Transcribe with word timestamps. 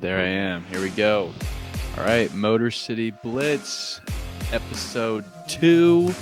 There 0.00 0.18
I 0.18 0.28
am. 0.28 0.64
Here 0.64 0.80
we 0.80 0.88
go. 0.88 1.30
All 1.98 2.04
right, 2.04 2.32
Motor 2.32 2.70
City 2.70 3.10
Blitz, 3.10 4.00
episode 4.50 5.26
two. 5.46 6.14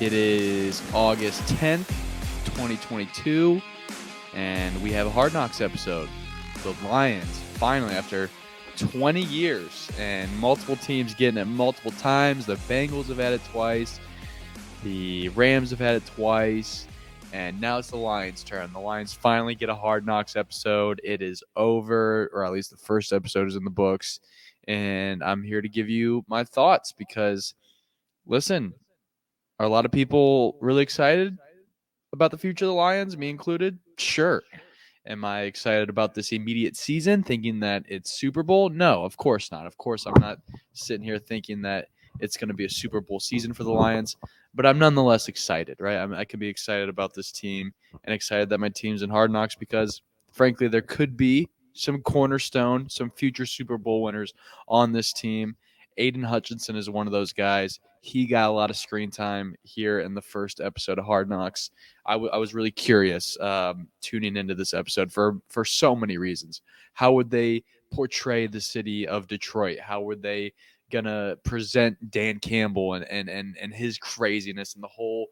It 0.00 0.14
is 0.14 0.82
August 0.94 1.42
10th, 1.42 1.88
2022, 2.46 3.60
and 4.34 4.82
we 4.82 4.90
have 4.92 5.06
a 5.06 5.10
Hard 5.10 5.34
Knocks 5.34 5.60
episode. 5.60 6.08
The 6.62 6.74
Lions, 6.88 7.38
finally, 7.56 7.92
after 7.92 8.30
20 8.78 9.20
years 9.20 9.90
and 9.98 10.34
multiple 10.38 10.76
teams 10.76 11.12
getting 11.12 11.38
it 11.38 11.44
multiple 11.44 11.92
times. 11.92 12.46
The 12.46 12.56
Bengals 12.56 13.08
have 13.08 13.18
had 13.18 13.34
it 13.34 13.42
twice, 13.52 14.00
the 14.82 15.28
Rams 15.30 15.68
have 15.68 15.80
had 15.80 15.96
it 15.96 16.06
twice, 16.06 16.86
and 17.32 17.60
now 17.60 17.78
it's 17.78 17.90
the 17.90 17.96
Lions' 17.96 18.42
turn. 18.42 18.72
The 18.72 18.80
Lions 18.80 19.12
finally 19.12 19.54
get 19.54 19.68
a 19.68 19.74
Hard 19.74 20.06
Knocks 20.06 20.36
episode. 20.36 21.00
It 21.04 21.22
is 21.22 21.42
over, 21.56 22.30
or 22.32 22.44
at 22.44 22.52
least 22.52 22.70
the 22.70 22.76
first 22.76 23.12
episode 23.12 23.48
is 23.48 23.56
in 23.56 23.64
the 23.64 23.70
books. 23.70 24.20
And 24.66 25.22
I'm 25.22 25.42
here 25.42 25.60
to 25.62 25.68
give 25.68 25.88
you 25.88 26.24
my 26.28 26.44
thoughts 26.44 26.92
because, 26.92 27.54
listen, 28.26 28.74
are 29.58 29.66
a 29.66 29.70
lot 29.70 29.84
of 29.84 29.92
people 29.92 30.56
really 30.60 30.82
excited 30.82 31.36
about 32.12 32.30
the 32.30 32.38
future 32.38 32.64
of 32.64 32.70
the 32.70 32.74
Lions, 32.74 33.16
me 33.16 33.28
included? 33.30 33.78
Sure. 33.98 34.42
Am 35.06 35.24
I 35.24 35.42
excited 35.42 35.88
about 35.88 36.14
this 36.14 36.32
immediate 36.32 36.76
season, 36.76 37.22
thinking 37.22 37.60
that 37.60 37.84
it's 37.88 38.12
Super 38.12 38.42
Bowl? 38.42 38.68
No, 38.68 39.04
of 39.04 39.16
course 39.16 39.50
not. 39.50 39.66
Of 39.66 39.78
course, 39.78 40.06
I'm 40.06 40.20
not 40.20 40.38
sitting 40.74 41.04
here 41.04 41.18
thinking 41.18 41.62
that 41.62 41.88
it's 42.20 42.36
going 42.36 42.48
to 42.48 42.54
be 42.54 42.64
a 42.64 42.70
Super 42.70 43.00
Bowl 43.00 43.20
season 43.20 43.52
for 43.52 43.64
the 43.64 43.72
Lions, 43.72 44.16
but 44.54 44.66
I'm 44.66 44.78
nonetheless 44.78 45.28
excited, 45.28 45.76
right? 45.80 45.96
I'm, 45.96 46.12
I 46.14 46.24
can 46.24 46.40
be 46.40 46.48
excited 46.48 46.88
about 46.88 47.14
this 47.14 47.32
team 47.32 47.72
and 48.04 48.14
excited 48.14 48.48
that 48.50 48.58
my 48.58 48.68
team's 48.68 49.02
in 49.02 49.10
Hard 49.10 49.30
Knocks 49.30 49.54
because, 49.54 50.02
frankly, 50.32 50.68
there 50.68 50.82
could 50.82 51.16
be 51.16 51.48
some 51.72 52.02
cornerstone, 52.02 52.88
some 52.88 53.10
future 53.10 53.46
Super 53.46 53.78
Bowl 53.78 54.02
winners 54.02 54.34
on 54.66 54.92
this 54.92 55.12
team. 55.12 55.56
Aidan 55.96 56.22
Hutchinson 56.22 56.76
is 56.76 56.88
one 56.88 57.06
of 57.06 57.12
those 57.12 57.32
guys. 57.32 57.80
He 58.00 58.26
got 58.26 58.48
a 58.48 58.52
lot 58.52 58.70
of 58.70 58.76
screen 58.76 59.10
time 59.10 59.56
here 59.64 60.00
in 60.00 60.14
the 60.14 60.22
first 60.22 60.60
episode 60.60 60.98
of 60.98 61.04
Hard 61.04 61.28
Knocks. 61.28 61.70
I, 62.06 62.12
w- 62.12 62.30
I 62.32 62.38
was 62.38 62.54
really 62.54 62.70
curious 62.70 63.38
um, 63.40 63.88
tuning 64.00 64.36
into 64.36 64.54
this 64.54 64.72
episode 64.72 65.12
for 65.12 65.40
for 65.48 65.64
so 65.64 65.96
many 65.96 66.16
reasons. 66.16 66.62
How 66.92 67.12
would 67.12 67.30
they 67.30 67.64
portray 67.90 68.46
the 68.46 68.60
city 68.60 69.08
of 69.08 69.26
Detroit? 69.26 69.80
How 69.80 70.00
would 70.02 70.22
they 70.22 70.52
gonna 70.90 71.36
present 71.44 72.10
Dan 72.10 72.38
Campbell 72.38 72.94
and 72.94 73.04
and 73.04 73.28
and 73.28 73.56
and 73.60 73.72
his 73.72 73.98
craziness 73.98 74.74
and 74.74 74.82
the 74.82 74.88
whole 74.88 75.28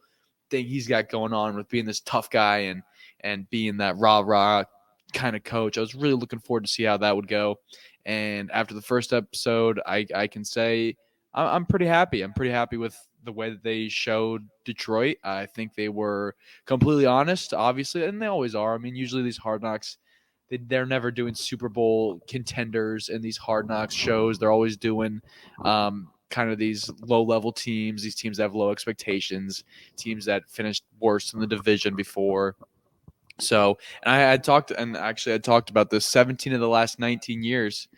thing 0.50 0.66
he's 0.66 0.86
got 0.86 1.08
going 1.08 1.32
on 1.32 1.56
with 1.56 1.68
being 1.68 1.86
this 1.86 2.00
tough 2.00 2.30
guy 2.30 2.58
and 2.58 2.82
and 3.20 3.48
being 3.50 3.76
that 3.78 3.96
rah 3.98 4.20
rah 4.20 4.64
kind 5.12 5.36
of 5.36 5.44
coach. 5.44 5.78
I 5.78 5.80
was 5.80 5.94
really 5.94 6.14
looking 6.14 6.40
forward 6.40 6.64
to 6.64 6.70
see 6.70 6.82
how 6.82 6.96
that 6.98 7.14
would 7.14 7.28
go. 7.28 7.56
And 8.04 8.50
after 8.52 8.74
the 8.74 8.82
first 8.82 9.12
episode, 9.12 9.80
I 9.86 10.06
I 10.14 10.26
can 10.26 10.44
say 10.44 10.96
I'm 11.34 11.66
pretty 11.66 11.86
happy. 11.86 12.22
I'm 12.22 12.32
pretty 12.32 12.52
happy 12.52 12.76
with 12.76 12.96
the 13.24 13.32
way 13.32 13.50
that 13.50 13.62
they 13.62 13.88
showed 13.88 14.48
Detroit. 14.64 15.18
I 15.22 15.46
think 15.46 15.74
they 15.74 15.88
were 15.88 16.34
completely 16.64 17.04
honest, 17.04 17.52
obviously, 17.52 18.04
and 18.04 18.22
they 18.22 18.26
always 18.26 18.54
are. 18.54 18.74
I 18.74 18.78
mean, 18.78 18.96
usually 18.96 19.22
these 19.22 19.36
hard 19.36 19.62
knocks 19.62 19.98
they, 20.48 20.58
they're 20.58 20.86
never 20.86 21.10
doing 21.10 21.34
Super 21.34 21.68
Bowl 21.68 22.20
contenders 22.28 23.08
in 23.08 23.20
these 23.22 23.36
hard 23.36 23.68
knocks 23.68 23.94
shows. 23.94 24.38
They're 24.38 24.52
always 24.52 24.76
doing 24.76 25.20
um, 25.64 26.08
kind 26.30 26.50
of 26.50 26.58
these 26.58 26.90
low 27.00 27.22
level 27.22 27.52
teams, 27.52 28.02
these 28.02 28.14
teams 28.14 28.36
that 28.36 28.44
have 28.44 28.54
low 28.54 28.70
expectations, 28.70 29.64
teams 29.96 30.24
that 30.26 30.48
finished 30.48 30.84
worse 31.00 31.32
in 31.32 31.40
the 31.40 31.46
division 31.46 31.94
before. 31.94 32.56
So, 33.38 33.78
and 34.02 34.14
I 34.14 34.18
had 34.18 34.42
talked, 34.42 34.70
and 34.70 34.96
actually, 34.96 35.34
I 35.34 35.38
talked 35.38 35.70
about 35.70 35.90
this 35.90 36.06
17 36.06 36.52
of 36.52 36.60
the 36.60 36.68
last 36.68 36.98
19 36.98 37.42
years. 37.42 37.88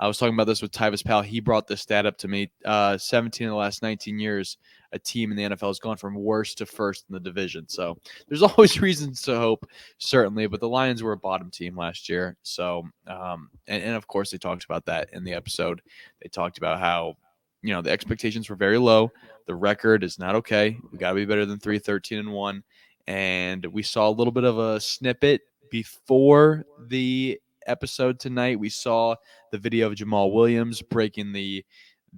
I 0.00 0.06
was 0.06 0.16
talking 0.16 0.32
about 0.32 0.46
this 0.46 0.62
with 0.62 0.72
Tyvis 0.72 1.04
Powell. 1.04 1.20
He 1.20 1.40
brought 1.40 1.66
this 1.66 1.82
stat 1.82 2.06
up 2.06 2.16
to 2.18 2.28
me. 2.28 2.50
Uh, 2.64 2.96
17 2.96 3.46
of 3.46 3.50
the 3.50 3.56
last 3.56 3.82
19 3.82 4.18
years, 4.18 4.56
a 4.92 4.98
team 4.98 5.30
in 5.30 5.36
the 5.36 5.42
NFL 5.42 5.68
has 5.68 5.78
gone 5.78 5.98
from 5.98 6.14
worst 6.14 6.56
to 6.58 6.66
first 6.66 7.04
in 7.10 7.12
the 7.12 7.20
division. 7.20 7.68
So 7.68 7.98
there's 8.26 8.42
always 8.42 8.80
reasons 8.80 9.20
to 9.22 9.36
hope, 9.36 9.68
certainly. 9.98 10.46
But 10.46 10.60
the 10.60 10.68
Lions 10.70 11.02
were 11.02 11.12
a 11.12 11.18
bottom 11.18 11.50
team 11.50 11.76
last 11.76 12.08
year. 12.08 12.38
So, 12.42 12.88
um, 13.06 13.50
and, 13.68 13.82
and 13.82 13.94
of 13.94 14.06
course, 14.06 14.30
they 14.30 14.38
talked 14.38 14.64
about 14.64 14.86
that 14.86 15.10
in 15.12 15.22
the 15.22 15.34
episode. 15.34 15.82
They 16.22 16.30
talked 16.30 16.56
about 16.56 16.80
how, 16.80 17.18
you 17.60 17.74
know, 17.74 17.82
the 17.82 17.90
expectations 17.90 18.48
were 18.48 18.56
very 18.56 18.78
low. 18.78 19.12
The 19.46 19.54
record 19.54 20.02
is 20.02 20.18
not 20.18 20.34
okay. 20.36 20.78
We 20.90 20.98
got 20.98 21.10
to 21.10 21.16
be 21.16 21.26
better 21.26 21.44
than 21.44 21.58
3 21.58 21.78
13 21.78 22.20
and 22.20 22.32
1. 22.32 22.62
And 23.06 23.66
we 23.66 23.82
saw 23.82 24.08
a 24.08 24.10
little 24.10 24.32
bit 24.32 24.44
of 24.44 24.58
a 24.58 24.80
snippet 24.80 25.42
before 25.70 26.64
the 26.86 27.38
episode 27.66 28.18
tonight. 28.18 28.58
We 28.58 28.68
saw 28.68 29.16
the 29.50 29.58
video 29.58 29.86
of 29.86 29.94
Jamaal 29.94 30.32
Williams 30.32 30.82
breaking 30.82 31.32
the 31.32 31.64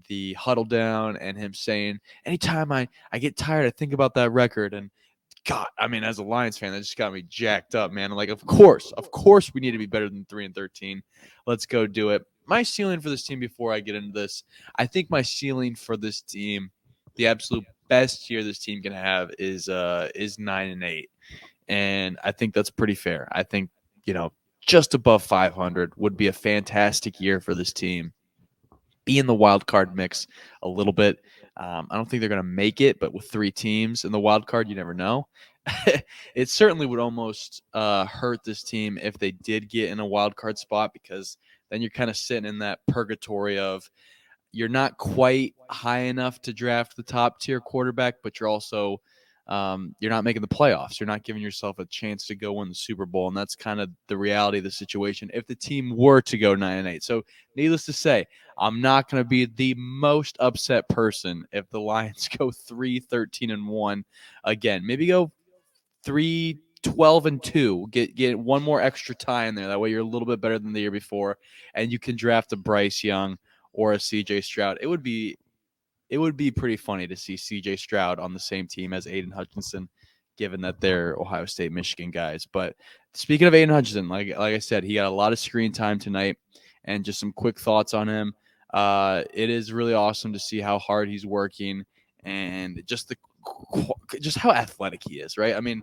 the 0.08 0.32
huddle 0.34 0.64
down 0.64 1.16
and 1.19 1.36
him 1.36 1.53
saying, 1.53 2.00
anytime 2.25 2.72
I, 2.72 2.88
I 3.12 3.19
get 3.19 3.36
tired, 3.36 3.66
I 3.66 3.70
think 3.70 3.92
about 3.92 4.14
that 4.14 4.31
record. 4.31 4.72
And 4.72 4.91
God, 5.44 5.66
I 5.78 5.86
mean, 5.86 6.02
as 6.02 6.16
a 6.16 6.22
Lions 6.22 6.56
fan, 6.56 6.72
that 6.72 6.78
just 6.78 6.97
got 6.97 7.12
me 7.12 7.22
jacked 7.28 7.75
up, 7.75 7.92
man. 7.92 8.10
I'm 8.10 8.16
like, 8.16 8.31
of 8.31 8.47
course, 8.47 8.92
of 8.92 9.10
course 9.10 9.52
we 9.52 9.60
need 9.60 9.72
to 9.72 9.78
be 9.78 9.86
better 9.86 10.08
than 10.08 10.25
three 10.31 10.44
and 10.47 10.54
thirteen. 10.54 11.02
Let's 11.47 11.66
go 11.66 11.86
do 11.86 12.10
it. 12.10 12.25
My 12.47 12.62
ceiling 12.62 13.00
for 13.00 13.10
this 13.10 13.25
team 13.25 13.38
before 13.38 13.72
I 13.72 13.81
get 13.81 13.94
into 13.94 14.19
this, 14.19 14.44
I 14.76 14.86
think 14.86 15.10
my 15.10 15.22
ceiling 15.22 15.75
for 15.75 15.97
this 15.97 16.22
team, 16.22 16.70
the 17.16 17.26
absolute 17.26 17.64
best 17.88 18.31
year 18.31 18.42
this 18.42 18.58
team 18.58 18.82
can 18.82 18.92
have 18.92 19.31
is 19.38 19.69
uh 19.69 20.08
is 20.14 20.38
nine 20.38 20.70
and 20.70 20.82
eight. 20.82 21.10
And 21.69 22.19
I 22.25 22.32
think 22.32 22.54
that's 22.54 22.70
pretty 22.70 22.94
fair. 22.94 23.28
I 23.32 23.42
think, 23.42 23.70
you 24.04 24.14
know, 24.14 24.32
just 24.67 24.95
above 24.95 25.23
500 25.23 25.93
would 25.97 26.17
be 26.17 26.28
a 26.28 26.33
fantastic 26.33 27.21
year 27.21 27.41
for 27.41 27.55
this 27.55 27.73
team 27.73 28.12
be 29.05 29.19
in 29.19 29.27
the 29.27 29.34
wild 29.34 29.67
card 29.67 29.95
mix 29.95 30.27
a 30.62 30.69
little 30.69 30.93
bit. 30.93 31.19
Um, 31.56 31.89
I 31.91 31.97
don't 31.97 32.09
think 32.09 32.21
they're 32.21 32.28
going 32.28 32.39
to 32.39 32.43
make 32.43 32.81
it, 32.81 32.99
but 32.99 33.12
with 33.12 33.31
three 33.31 33.50
teams 33.50 34.05
in 34.05 34.12
the 34.12 34.21
wild 34.21 34.47
card, 34.47 34.69
you 34.69 34.75
never 34.75 34.95
know. 34.95 35.27
it 36.34 36.49
certainly 36.49 36.87
would 36.87 36.99
almost 36.99 37.62
uh, 37.75 38.05
hurt 38.06 38.43
this 38.45 38.62
team 38.62 38.99
if 39.00 39.19
they 39.19 39.31
did 39.31 39.69
get 39.69 39.91
in 39.91 40.00
a 40.00 40.06
wild 40.06 40.35
card 40.35 40.59
spot 40.59 40.93
because 40.93 41.37
then 41.70 41.81
you're 41.81 41.91
kind 41.91 42.11
of 42.11 42.17
sitting 42.17 42.49
in 42.49 42.58
that 42.58 42.81
purgatory 42.88 43.58
of 43.58 43.88
you're 44.53 44.69
not 44.69 44.99
quite 44.99 45.55
high 45.70 46.00
enough 46.00 46.41
to 46.43 46.53
draft 46.53 46.97
the 46.97 47.03
top 47.03 47.41
tier 47.41 47.61
quarterback, 47.61 48.17
but 48.23 48.38
you're 48.38 48.49
also 48.49 49.00
um, 49.49 49.94
you're 49.99 50.11
not 50.11 50.25
making 50.25 50.43
the 50.43 50.49
playoffs. 50.49 51.00
You're 51.00 51.06
not 51.06 51.25
giving 51.25 51.43
yourself 51.43 51.79
a 51.79 51.87
chance 51.87 52.27
to 52.27 52.37
go 52.37 52.53
win 52.53 52.69
the 52.69 52.75
Super 52.75 53.06
Bowl, 53.06 53.29
and 53.29 53.37
that's 53.37 53.56
kind 53.56 53.81
of 53.81 53.91
the 54.06 54.17
reality 54.17 54.59
of 54.59 54.65
the 54.65 54.71
situation. 54.71 55.31
If 55.35 55.47
the 55.47 55.55
team 55.55 55.97
were 55.97 56.21
to 56.23 56.39
go 56.39 56.55
nine 56.55 56.79
and 56.79 56.89
eight, 56.89 57.03
so 57.03 57.23
needless 57.56 57.85
to 57.87 57.93
say, 57.93 58.27
I'm 58.59 58.81
not 58.81 59.11
going 59.11 59.23
to 59.23 59.29
be 59.29 59.47
the 59.47 59.75
most 59.77 60.37
upset 60.41 60.89
person 60.89 61.44
if 61.53 61.69
the 61.71 61.81
Lions 61.93 62.29
go 62.29 62.50
3 62.50 63.00
13 63.00 63.50
and 63.50 63.67
1 63.67 64.05
again. 64.44 64.87
Maybe 64.87 65.06
go 65.06 65.33
3 66.05 66.59
12 66.83 67.27
and 67.27 67.43
2. 67.43 67.89
Get 67.91 68.15
get 68.15 68.39
one 68.39 68.62
more 68.62 68.81
extra 68.81 69.15
tie 69.15 69.47
in 69.47 69.55
there. 69.55 69.69
That 69.69 69.81
way 69.81 69.91
you're 69.91 70.00
a 70.00 70.05
little 70.05 70.27
bit 70.27 70.41
better 70.41 70.59
than 70.59 70.73
the 70.73 70.81
year 70.81 70.91
before 70.91 71.39
and 71.75 71.93
you 71.93 71.99
can 71.99 72.17
draft 72.17 72.53
a 72.53 72.56
Bryce 72.56 73.03
Young 73.03 73.39
or 73.73 73.93
a 73.93 73.99
CJ 73.99 74.44
Stroud. 74.44 74.79
It 74.81 74.87
would 74.87 75.03
be 75.03 75.39
it 76.12 76.19
would 76.19 76.37
be 76.37 76.50
pretty 76.50 76.76
funny 76.76 77.06
to 77.06 77.17
see 77.17 77.37
CJ 77.37 77.79
Stroud 77.79 78.20
on 78.20 78.35
the 78.35 78.38
same 78.38 78.69
team 78.69 78.93
as 78.93 79.06
Aidan 79.06 79.31
Hutchinson. 79.31 79.88
given 80.37 80.61
that 80.61 80.79
they're 80.79 81.17
Ohio 81.19 81.47
State, 81.47 81.73
Michigan 81.73 82.11
guys. 82.11 82.47
But 82.47 82.76
speaking 83.14 83.47
of 83.47 83.55
Aidan 83.55 83.75
Hutchinson, 83.75 84.11
like 84.11 84.29
like 84.37 84.55
I 84.55 84.59
said, 84.59 84.85
he 84.85 84.93
got 84.93 85.06
a 85.06 85.11
lot 85.11 85.32
of 85.32 85.38
screen 85.38 85.73
time 85.73 85.99
tonight, 85.99 86.37
and 86.85 87.03
just 87.03 87.19
some 87.19 87.32
quick 87.32 87.59
thoughts 87.59 87.94
on 87.94 88.09
him. 88.11 88.35
Uh, 88.75 89.23
it 89.32 89.49
is 89.49 89.73
really 89.73 89.94
awesome 89.94 90.35
to 90.35 90.38
see 90.38 90.61
how 90.61 90.79
hard 90.79 91.09
he's 91.09 91.25
working 91.25 91.82
and 92.25 92.82
just 92.85 93.08
the 93.08 93.17
just 94.20 94.37
how 94.37 94.50
athletic 94.53 95.00
he 95.08 95.19
is. 95.19 95.38
Right? 95.38 95.56
I 95.56 95.61
mean, 95.61 95.82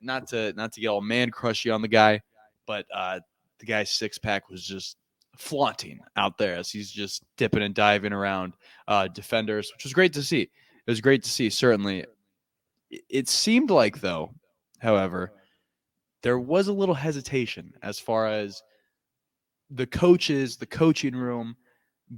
not 0.00 0.26
to 0.28 0.52
not 0.54 0.72
to 0.72 0.80
get 0.80 0.88
all 0.88 1.00
man 1.00 1.30
crushy 1.30 1.70
on 1.70 1.82
the 1.82 1.88
guy, 1.88 2.20
but 2.66 2.84
uh, 2.92 3.20
the 3.60 3.66
guy's 3.66 3.90
six 3.90 4.18
pack 4.18 4.50
was 4.50 4.64
just 4.64 4.96
flaunting 5.36 6.00
out 6.16 6.38
there 6.38 6.56
as 6.56 6.70
he's 6.70 6.90
just 6.90 7.24
dipping 7.36 7.62
and 7.62 7.74
diving 7.74 8.12
around 8.12 8.54
uh, 8.88 9.08
defenders, 9.08 9.70
which 9.74 9.84
was 9.84 9.92
great 9.92 10.12
to 10.12 10.22
see. 10.22 10.42
It 10.42 10.90
was 10.90 11.00
great 11.00 11.22
to 11.22 11.30
see, 11.30 11.50
certainly. 11.50 12.04
It 13.08 13.28
seemed 13.28 13.70
like, 13.70 14.00
though, 14.00 14.34
however, 14.78 15.32
there 16.22 16.38
was 16.38 16.68
a 16.68 16.72
little 16.72 16.94
hesitation 16.94 17.72
as 17.82 17.98
far 17.98 18.26
as 18.26 18.62
the 19.70 19.86
coaches, 19.86 20.56
the 20.56 20.66
coaching 20.66 21.16
room, 21.16 21.56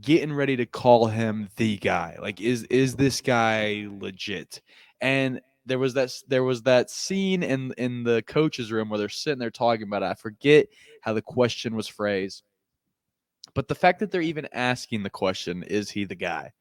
getting 0.01 0.33
ready 0.33 0.57
to 0.57 0.67
call 0.67 1.07
him 1.07 1.49
the 1.57 1.77
guy. 1.79 2.17
Like, 2.21 2.41
is 2.41 2.65
is 2.65 2.97
this 2.97 3.21
guy 3.21 3.87
legit? 4.01 4.61
And 5.01 5.41
there 5.67 5.79
was 5.79 5.95
that 5.95 6.13
there 6.29 6.43
was 6.43 6.63
that 6.63 6.91
scene 6.91 7.43
in 7.43 7.73
in 7.79 8.03
the 8.03 8.23
coaches 8.27 8.73
room 8.73 8.89
where 8.89 8.99
they're 8.99 9.09
sitting 9.09 9.39
there 9.39 9.51
talking 9.51 9.87
about 9.87 10.03
it. 10.03 10.07
I 10.07 10.15
forget 10.15 10.67
how 11.01 11.13
the 11.13 11.23
question 11.23 11.77
was 11.77 11.89
phrased, 11.89 12.43
but 13.55 13.69
the 13.69 13.75
fact 13.75 14.01
that 14.01 14.11
they're 14.11 14.21
even 14.21 14.49
asking 14.53 15.03
the 15.03 15.11
question, 15.11 15.63
"Is 15.65 15.91
he 15.91 16.05
the 16.05 16.15
guy?" 16.15 16.53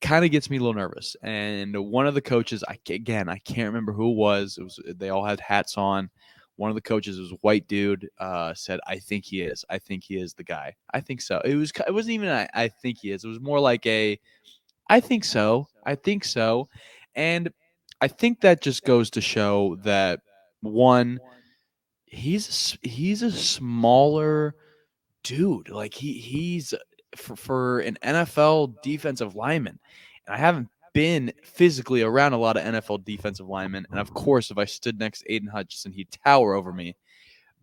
kind 0.00 0.24
of 0.24 0.30
gets 0.30 0.50
me 0.50 0.58
a 0.58 0.60
little 0.60 0.74
nervous. 0.74 1.16
And 1.22 1.76
one 1.76 2.06
of 2.06 2.14
the 2.14 2.20
coaches, 2.20 2.62
I 2.68 2.78
again 2.90 3.28
I 3.28 3.38
can't 3.38 3.68
remember 3.68 3.92
who 3.92 4.10
it 4.10 4.16
was. 4.16 4.58
It 4.58 4.64
was 4.64 4.80
they 4.86 5.08
all 5.10 5.24
had 5.24 5.40
hats 5.40 5.76
on. 5.76 6.10
One 6.56 6.70
of 6.70 6.74
the 6.74 6.82
coaches 6.82 7.18
was 7.18 7.34
white 7.42 7.68
dude. 7.68 8.08
Uh, 8.18 8.54
said, 8.54 8.80
"I 8.86 8.98
think 8.98 9.24
he 9.24 9.42
is. 9.42 9.64
I 9.68 9.78
think 9.78 10.04
he 10.04 10.16
is 10.16 10.34
the 10.34 10.44
guy. 10.44 10.74
I 10.92 11.00
think 11.00 11.20
so." 11.20 11.40
It 11.44 11.54
was. 11.54 11.72
It 11.86 11.92
wasn't 11.92 12.14
even. 12.14 12.28
I, 12.28 12.48
I 12.54 12.68
think 12.68 12.98
he 12.98 13.10
is. 13.10 13.24
It 13.24 13.28
was 13.28 13.40
more 13.40 13.60
like 13.60 13.86
a. 13.86 14.18
I 14.88 15.00
think 15.00 15.24
so. 15.24 15.68
I 15.84 15.96
think 15.96 16.24
so. 16.24 16.68
And 17.14 17.52
I 18.00 18.08
think 18.08 18.40
that 18.40 18.62
just 18.62 18.84
goes 18.84 19.10
to 19.10 19.20
show 19.20 19.76
that 19.82 20.20
one, 20.60 21.18
he's 22.06 22.78
he's 22.82 23.22
a 23.22 23.32
smaller 23.32 24.54
dude. 25.26 25.68
Like 25.68 25.92
he 25.94 26.12
he's 26.14 26.72
for, 27.14 27.36
for 27.36 27.80
an 27.80 27.98
NFL 28.02 28.80
defensive 28.82 29.34
lineman, 29.34 29.78
and 30.26 30.34
I 30.34 30.38
haven't 30.38 30.68
been 30.92 31.32
physically 31.42 32.02
around 32.02 32.32
a 32.32 32.38
lot 32.38 32.56
of 32.56 32.62
NFL 32.62 33.04
defensive 33.04 33.48
linemen. 33.48 33.86
And 33.90 34.00
of 34.00 34.14
course, 34.14 34.50
if 34.50 34.58
I 34.58 34.64
stood 34.64 34.98
next 34.98 35.20
to 35.20 35.32
Aidan 35.32 35.48
Hutchinson, 35.48 35.92
he'd 35.92 36.08
tower 36.24 36.54
over 36.54 36.72
me. 36.72 36.96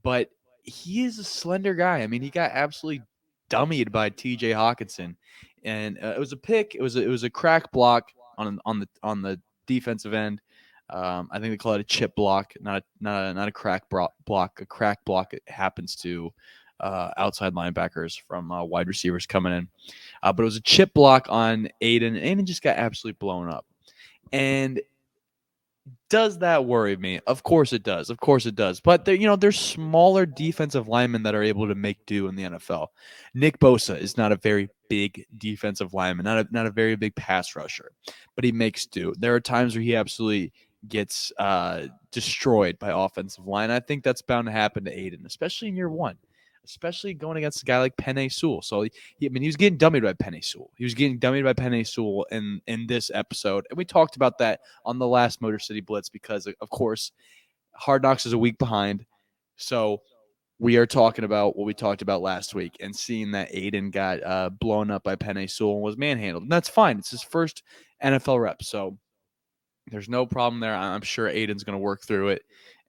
But 0.03 0.29
he 0.63 1.05
is 1.05 1.17
a 1.19 1.23
slender 1.23 1.73
guy. 1.73 2.01
I 2.01 2.07
mean, 2.07 2.21
he 2.21 2.29
got 2.29 2.51
absolutely 2.53 3.03
dummied 3.49 3.91
by 3.91 4.09
T.J. 4.09 4.51
Hockenson, 4.51 5.15
and 5.63 5.97
uh, 6.03 6.13
it 6.15 6.19
was 6.19 6.33
a 6.33 6.37
pick. 6.37 6.75
It 6.75 6.81
was 6.81 6.95
a, 6.95 7.03
it 7.03 7.07
was 7.07 7.23
a 7.23 7.29
crack 7.29 7.71
block 7.71 8.11
on 8.37 8.59
on 8.65 8.79
the 8.79 8.89
on 9.01 9.21
the 9.21 9.39
defensive 9.67 10.13
end. 10.13 10.41
Um, 10.89 11.29
I 11.31 11.39
think 11.39 11.51
they 11.51 11.57
call 11.57 11.73
it 11.73 11.81
a 11.81 11.85
chip 11.85 12.15
block, 12.15 12.53
not 12.59 12.81
a 12.81 12.83
not 12.99 13.31
a, 13.31 13.33
not 13.33 13.47
a 13.47 13.51
crack 13.51 13.89
block. 13.89 14.61
A 14.61 14.65
crack 14.65 15.03
block 15.05 15.33
it 15.33 15.43
happens 15.47 15.95
to 15.97 16.31
uh, 16.83 17.11
outside 17.17 17.53
linebackers 17.53 18.19
from 18.27 18.51
uh, 18.51 18.63
wide 18.63 18.87
receivers 18.87 19.25
coming 19.25 19.53
in, 19.53 19.67
uh, 20.21 20.33
but 20.33 20.43
it 20.43 20.45
was 20.45 20.57
a 20.57 20.61
chip 20.61 20.93
block 20.93 21.27
on 21.29 21.69
Aidan. 21.81 22.17
Aidan 22.17 22.45
just 22.45 22.61
got 22.61 22.77
absolutely 22.77 23.17
blown 23.19 23.49
up, 23.49 23.65
and 24.31 24.81
does 26.09 26.39
that 26.39 26.65
worry 26.65 26.95
me? 26.95 27.19
Of 27.25 27.43
course 27.43 27.73
it 27.73 27.83
does. 27.83 28.09
Of 28.09 28.19
course 28.19 28.45
it 28.45 28.55
does. 28.55 28.79
But 28.79 29.07
you 29.07 29.25
know, 29.25 29.35
there's 29.35 29.59
smaller 29.59 30.25
defensive 30.25 30.87
linemen 30.87 31.23
that 31.23 31.35
are 31.35 31.43
able 31.43 31.67
to 31.67 31.75
make 31.75 32.05
do 32.05 32.27
in 32.27 32.35
the 32.35 32.43
NFL. 32.43 32.87
Nick 33.33 33.59
Bosa 33.59 33.97
is 33.97 34.17
not 34.17 34.31
a 34.31 34.37
very 34.37 34.69
big 34.89 35.25
defensive 35.37 35.93
lineman, 35.93 36.25
not 36.25 36.45
a 36.45 36.47
not 36.51 36.65
a 36.65 36.71
very 36.71 36.95
big 36.95 37.15
pass 37.15 37.55
rusher, 37.55 37.91
but 38.35 38.43
he 38.43 38.51
makes 38.51 38.85
do. 38.85 39.13
There 39.17 39.33
are 39.33 39.39
times 39.39 39.75
where 39.75 39.83
he 39.83 39.95
absolutely 39.95 40.53
gets 40.87 41.31
uh, 41.39 41.87
destroyed 42.11 42.77
by 42.77 42.91
offensive 42.91 43.47
line. 43.47 43.71
I 43.71 43.79
think 43.79 44.03
that's 44.03 44.21
bound 44.21 44.47
to 44.47 44.51
happen 44.51 44.85
to 44.85 44.97
Aidan, 44.97 45.25
especially 45.25 45.69
in 45.69 45.75
year 45.75 45.89
one 45.89 46.17
especially 46.65 47.13
going 47.13 47.37
against 47.37 47.61
a 47.61 47.65
guy 47.65 47.79
like 47.79 47.95
Penei 47.97 48.31
Sewell. 48.31 48.61
So 48.61 48.83
he, 48.83 48.91
I 49.25 49.29
mean, 49.29 49.43
he 49.43 49.47
was 49.47 49.55
getting 49.55 49.77
dummied 49.77 50.03
by 50.03 50.13
Penei 50.13 50.43
Sewell. 50.43 50.71
He 50.77 50.83
was 50.83 50.93
getting 50.93 51.19
dummied 51.19 51.43
by 51.43 51.53
Penei 51.53 51.85
Sewell 51.87 52.25
in 52.31 52.61
in 52.67 52.87
this 52.87 53.11
episode, 53.13 53.65
and 53.69 53.77
we 53.77 53.85
talked 53.85 54.15
about 54.15 54.37
that 54.39 54.61
on 54.85 54.99
the 54.99 55.07
last 55.07 55.41
Motor 55.41 55.59
City 55.59 55.81
Blitz 55.81 56.09
because, 56.09 56.47
of 56.47 56.69
course, 56.69 57.11
Hard 57.75 58.03
Knocks 58.03 58.25
is 58.25 58.33
a 58.33 58.37
week 58.37 58.57
behind. 58.57 59.05
So 59.55 60.01
we 60.59 60.77
are 60.77 60.85
talking 60.85 61.25
about 61.25 61.57
what 61.57 61.65
we 61.65 61.73
talked 61.73 62.01
about 62.01 62.21
last 62.21 62.55
week 62.55 62.77
and 62.79 62.95
seeing 62.95 63.31
that 63.31 63.53
Aidan 63.53 63.91
got 63.91 64.23
uh, 64.23 64.49
blown 64.49 64.91
up 64.91 65.03
by 65.03 65.15
Penei 65.15 65.49
Sewell 65.49 65.73
and 65.73 65.83
was 65.83 65.97
manhandled. 65.97 66.43
And 66.43 66.51
that's 66.51 66.69
fine. 66.69 66.99
It's 66.99 67.11
his 67.11 67.23
first 67.23 67.63
NFL 68.03 68.41
rep. 68.41 68.63
So 68.63 68.97
there's 69.87 70.09
no 70.09 70.25
problem 70.25 70.59
there. 70.59 70.75
I'm 70.75 71.01
sure 71.01 71.27
Aidan's 71.27 71.63
going 71.63 71.77
to 71.77 71.83
work 71.83 72.03
through 72.03 72.29
it. 72.29 72.43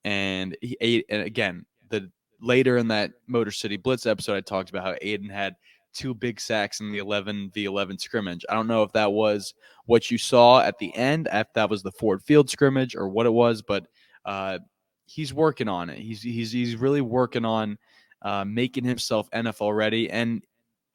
And 0.05 0.57
he, 0.61 1.05
and 1.09 1.23
again, 1.23 1.65
the 1.89 2.11
later 2.45 2.77
in 2.77 2.89
that 2.89 3.13
Motor 3.27 3.51
City 3.51 3.77
Blitz 3.77 4.07
episode, 4.07 4.37
I 4.37 4.41
talked 4.41 4.71
about 4.71 4.85
how 4.85 4.95
Aidan 5.01 5.29
had 5.29 5.57
two 5.95 6.13
big 6.13 6.41
sacks 6.41 6.81
in 6.81 6.93
the 6.93 6.99
11 6.99 7.51
v 7.55 7.65
11 7.65 7.99
scrimmage. 7.99 8.45
I 8.49 8.55
don't 8.55 8.67
know 8.67 8.83
if 8.83 8.93
that 8.93 9.13
was 9.13 9.55
what 9.87 10.11
you 10.11 10.19
saw 10.19 10.61
at 10.61 10.79
the 10.79 10.95
end, 10.95 11.29
if 11.33 11.47
that 11.55 11.71
was 11.71 11.83
the 11.83 11.93
Ford 11.93 12.23
Field 12.23 12.51
scrimmage 12.51 12.95
or 12.97 13.09
what 13.09 13.27
it 13.27 13.33
was, 13.33 13.63
but 13.63 13.87
uh, 14.25 14.59
he's 15.07 15.33
working 15.33 15.69
on 15.69 15.91
it. 15.91 15.99
He's 15.99 16.23
he's 16.23 16.53
he's 16.53 16.77
really 16.77 17.01
working 17.01 17.45
on 17.45 17.79
uh, 18.23 18.45
making 18.45 18.85
himself 18.85 19.31
NFL 19.31 19.77
ready, 19.77 20.11
and 20.11 20.43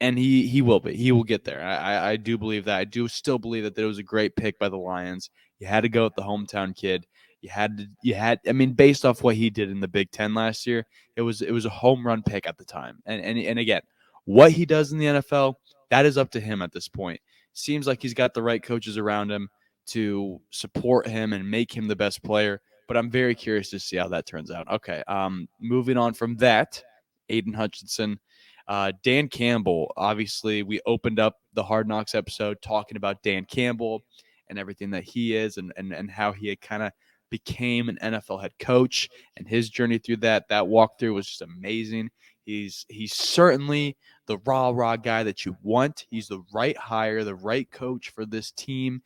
and 0.01 0.17
he 0.17 0.47
he 0.47 0.61
will 0.61 0.79
be. 0.79 0.95
He 0.95 1.11
will 1.11 1.23
get 1.23 1.43
there. 1.43 1.63
I 1.63 2.11
I 2.11 2.15
do 2.15 2.37
believe 2.37 2.65
that. 2.65 2.77
I 2.77 2.83
do 2.85 3.07
still 3.07 3.39
believe 3.39 3.63
that 3.63 3.75
there 3.75 3.87
was 3.87 3.99
a 3.99 4.03
great 4.03 4.35
pick 4.35 4.59
by 4.59 4.69
the 4.69 4.77
Lions. 4.77 5.29
You 5.59 5.67
had 5.67 5.81
to 5.81 5.89
go 5.89 6.05
with 6.05 6.15
the 6.15 6.23
hometown 6.23 6.75
kid. 6.75 7.05
You 7.41 7.49
had 7.49 7.77
to, 7.77 7.87
you 8.03 8.15
had. 8.15 8.39
I 8.47 8.51
mean, 8.51 8.73
based 8.73 9.05
off 9.05 9.23
what 9.23 9.35
he 9.35 9.49
did 9.49 9.69
in 9.69 9.79
the 9.79 9.87
Big 9.87 10.11
Ten 10.11 10.33
last 10.33 10.67
year, 10.67 10.85
it 11.15 11.21
was 11.21 11.41
it 11.41 11.51
was 11.51 11.65
a 11.65 11.69
home 11.69 12.05
run 12.05 12.21
pick 12.21 12.47
at 12.47 12.57
the 12.57 12.65
time. 12.65 12.99
And 13.05 13.23
and 13.23 13.37
and 13.39 13.59
again, 13.59 13.81
what 14.25 14.51
he 14.51 14.65
does 14.65 14.91
in 14.91 14.99
the 14.99 15.05
NFL, 15.05 15.55
that 15.89 16.05
is 16.05 16.17
up 16.17 16.31
to 16.31 16.39
him 16.39 16.61
at 16.61 16.71
this 16.71 16.87
point. 16.87 17.19
Seems 17.53 17.87
like 17.87 18.01
he's 18.01 18.13
got 18.13 18.33
the 18.33 18.43
right 18.43 18.61
coaches 18.61 18.97
around 18.97 19.31
him 19.31 19.49
to 19.87 20.39
support 20.51 21.07
him 21.07 21.33
and 21.33 21.49
make 21.49 21.75
him 21.75 21.87
the 21.87 21.95
best 21.95 22.21
player. 22.23 22.61
But 22.87 22.97
I'm 22.97 23.09
very 23.09 23.35
curious 23.35 23.69
to 23.71 23.79
see 23.79 23.97
how 23.97 24.07
that 24.09 24.25
turns 24.25 24.51
out. 24.51 24.69
Okay, 24.69 25.03
um, 25.07 25.47
moving 25.61 25.97
on 25.97 26.13
from 26.13 26.35
that, 26.37 26.83
Aidan 27.29 27.53
Hutchinson. 27.53 28.19
Uh, 28.67 28.91
Dan 29.03 29.27
Campbell, 29.27 29.91
obviously, 29.97 30.61
we 30.61 30.79
opened 30.85 31.19
up 31.19 31.37
the 31.53 31.63
Hard 31.63 31.87
Knocks 31.87 32.13
episode 32.13 32.61
talking 32.61 32.97
about 32.97 33.23
Dan 33.23 33.45
Campbell 33.45 34.03
and 34.47 34.59
everything 34.59 34.91
that 34.91 35.03
he 35.03 35.35
is 35.35 35.57
and, 35.57 35.73
and, 35.75 35.91
and 35.91 36.09
how 36.09 36.31
he 36.31 36.49
had 36.49 36.61
kind 36.61 36.83
of 36.83 36.91
became 37.29 37.89
an 37.89 37.97
NFL 38.01 38.41
head 38.41 38.53
coach 38.59 39.09
and 39.37 39.47
his 39.47 39.69
journey 39.69 39.97
through 39.97 40.17
that. 40.17 40.47
That 40.49 40.63
walkthrough 40.63 41.13
was 41.13 41.27
just 41.27 41.41
amazing. 41.41 42.09
He's 42.45 42.85
he's 42.89 43.13
certainly 43.13 43.95
the 44.25 44.39
raw 44.39 44.69
raw 44.69 44.95
guy 44.95 45.23
that 45.23 45.45
you 45.45 45.55
want. 45.61 46.05
He's 46.09 46.27
the 46.27 46.43
right 46.53 46.77
hire, 46.77 47.23
the 47.23 47.35
right 47.35 47.69
coach 47.69 48.09
for 48.09 48.25
this 48.25 48.51
team 48.51 49.01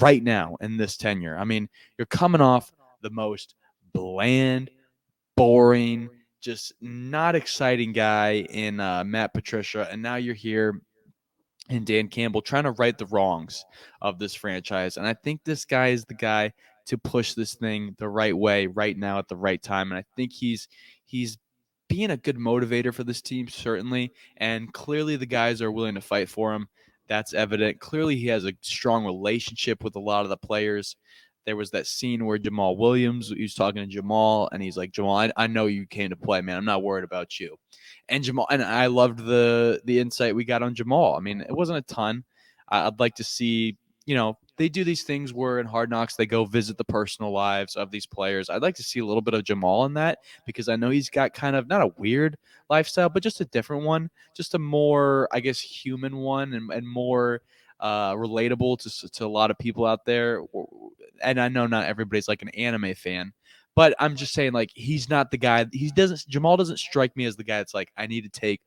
right 0.00 0.22
now 0.22 0.56
in 0.60 0.76
this 0.76 0.96
tenure. 0.96 1.36
I 1.36 1.44
mean, 1.44 1.68
you're 1.98 2.06
coming 2.06 2.40
off 2.40 2.72
the 3.02 3.10
most 3.10 3.54
bland, 3.92 4.70
boring, 5.36 6.08
just 6.40 6.72
not 6.80 7.34
exciting 7.34 7.92
guy 7.92 8.46
in 8.50 8.80
uh, 8.80 9.04
Matt 9.04 9.34
Patricia, 9.34 9.88
and 9.90 10.02
now 10.02 10.16
you're 10.16 10.34
here 10.34 10.80
in 11.68 11.84
Dan 11.84 12.08
Campbell 12.08 12.42
trying 12.42 12.64
to 12.64 12.70
right 12.72 12.96
the 12.96 13.06
wrongs 13.06 13.64
of 14.00 14.18
this 14.18 14.34
franchise. 14.34 14.96
And 14.96 15.06
I 15.06 15.14
think 15.14 15.42
this 15.44 15.64
guy 15.64 15.88
is 15.88 16.04
the 16.04 16.14
guy 16.14 16.52
to 16.86 16.98
push 16.98 17.34
this 17.34 17.54
thing 17.54 17.94
the 17.98 18.08
right 18.08 18.36
way 18.36 18.66
right 18.66 18.96
now 18.96 19.18
at 19.18 19.28
the 19.28 19.36
right 19.36 19.62
time. 19.62 19.90
And 19.90 19.98
I 19.98 20.04
think 20.16 20.32
he's 20.32 20.68
he's 21.04 21.38
being 21.88 22.10
a 22.10 22.16
good 22.16 22.36
motivator 22.36 22.92
for 22.92 23.04
this 23.04 23.22
team, 23.22 23.48
certainly. 23.48 24.12
And 24.36 24.72
clearly 24.72 25.16
the 25.16 25.26
guys 25.26 25.62
are 25.62 25.70
willing 25.70 25.94
to 25.94 26.00
fight 26.00 26.28
for 26.28 26.52
him. 26.52 26.68
That's 27.08 27.34
evident. 27.34 27.80
Clearly 27.80 28.16
he 28.16 28.26
has 28.28 28.44
a 28.44 28.54
strong 28.60 29.04
relationship 29.04 29.84
with 29.84 29.94
a 29.94 30.00
lot 30.00 30.24
of 30.24 30.28
the 30.28 30.36
players. 30.36 30.96
There 31.44 31.56
was 31.56 31.70
that 31.70 31.86
scene 31.86 32.26
where 32.26 32.38
Jamaal 32.38 32.76
Williams, 32.76 33.28
he 33.28 33.42
was 33.42 33.54
talking 33.54 33.88
to 33.88 34.02
Jamaal, 34.02 34.48
and 34.50 34.60
he's 34.60 34.76
like, 34.76 34.90
Jamaal, 34.90 35.30
I, 35.36 35.44
I 35.44 35.46
know 35.46 35.66
you 35.66 35.86
came 35.86 36.10
to 36.10 36.16
play, 36.16 36.40
man. 36.40 36.56
I'm 36.56 36.64
not 36.64 36.82
worried 36.82 37.04
about 37.04 37.38
you. 37.38 37.56
And 38.08 38.24
Jamaal, 38.24 38.46
and 38.50 38.64
I 38.64 38.86
loved 38.86 39.20
the 39.20 39.80
the 39.84 40.00
insight 40.00 40.34
we 40.34 40.44
got 40.44 40.64
on 40.64 40.74
Jamaal. 40.74 41.16
I 41.16 41.20
mean, 41.20 41.40
it 41.40 41.52
wasn't 41.52 41.78
a 41.78 41.94
ton. 41.94 42.24
I'd 42.68 42.98
like 42.98 43.14
to 43.16 43.24
see, 43.24 43.76
you 44.06 44.14
know, 44.14 44.38
they 44.56 44.68
do 44.68 44.84
these 44.84 45.02
things 45.02 45.34
where 45.34 45.58
in 45.58 45.66
Hard 45.66 45.90
Knocks 45.90 46.16
they 46.16 46.26
go 46.26 46.44
visit 46.44 46.78
the 46.78 46.84
personal 46.84 47.32
lives 47.32 47.76
of 47.76 47.90
these 47.90 48.06
players. 48.06 48.48
I'd 48.48 48.62
like 48.62 48.76
to 48.76 48.82
see 48.82 49.00
a 49.00 49.04
little 49.04 49.20
bit 49.20 49.34
of 49.34 49.42
Jamaal 49.42 49.84
in 49.86 49.94
that 49.94 50.20
because 50.46 50.68
I 50.68 50.76
know 50.76 50.90
he's 50.90 51.10
got 51.10 51.34
kind 51.34 51.56
of 51.56 51.68
not 51.68 51.82
a 51.82 51.92
weird 51.98 52.38
lifestyle, 52.70 53.08
but 53.10 53.22
just 53.22 53.40
a 53.40 53.44
different 53.46 53.82
one, 53.82 54.08
just 54.34 54.54
a 54.54 54.58
more, 54.58 55.28
I 55.32 55.40
guess, 55.40 55.60
human 55.60 56.16
one 56.16 56.54
and, 56.54 56.70
and 56.70 56.88
more 56.88 57.42
uh, 57.80 58.12
relatable 58.12 58.78
to 58.78 59.08
to 59.10 59.26
a 59.26 59.28
lot 59.28 59.50
of 59.50 59.58
people 59.58 59.84
out 59.84 60.06
there. 60.06 60.40
And 61.22 61.40
I 61.40 61.48
know 61.48 61.66
not 61.66 61.86
everybody's 61.86 62.28
like 62.28 62.42
an 62.42 62.48
anime 62.50 62.94
fan, 62.94 63.32
but 63.74 63.94
I'm 63.98 64.16
just 64.16 64.32
saying 64.32 64.52
like 64.52 64.70
he's 64.74 65.10
not 65.10 65.30
the 65.30 65.36
guy. 65.36 65.66
He 65.72 65.90
doesn't 65.90 66.20
Jamaal 66.30 66.56
doesn't 66.56 66.78
strike 66.78 67.16
me 67.16 67.26
as 67.26 67.36
the 67.36 67.44
guy 67.44 67.58
that's 67.58 67.74
like 67.74 67.92
I 67.96 68.06
need 68.06 68.22
to 68.22 68.30
take 68.30 68.62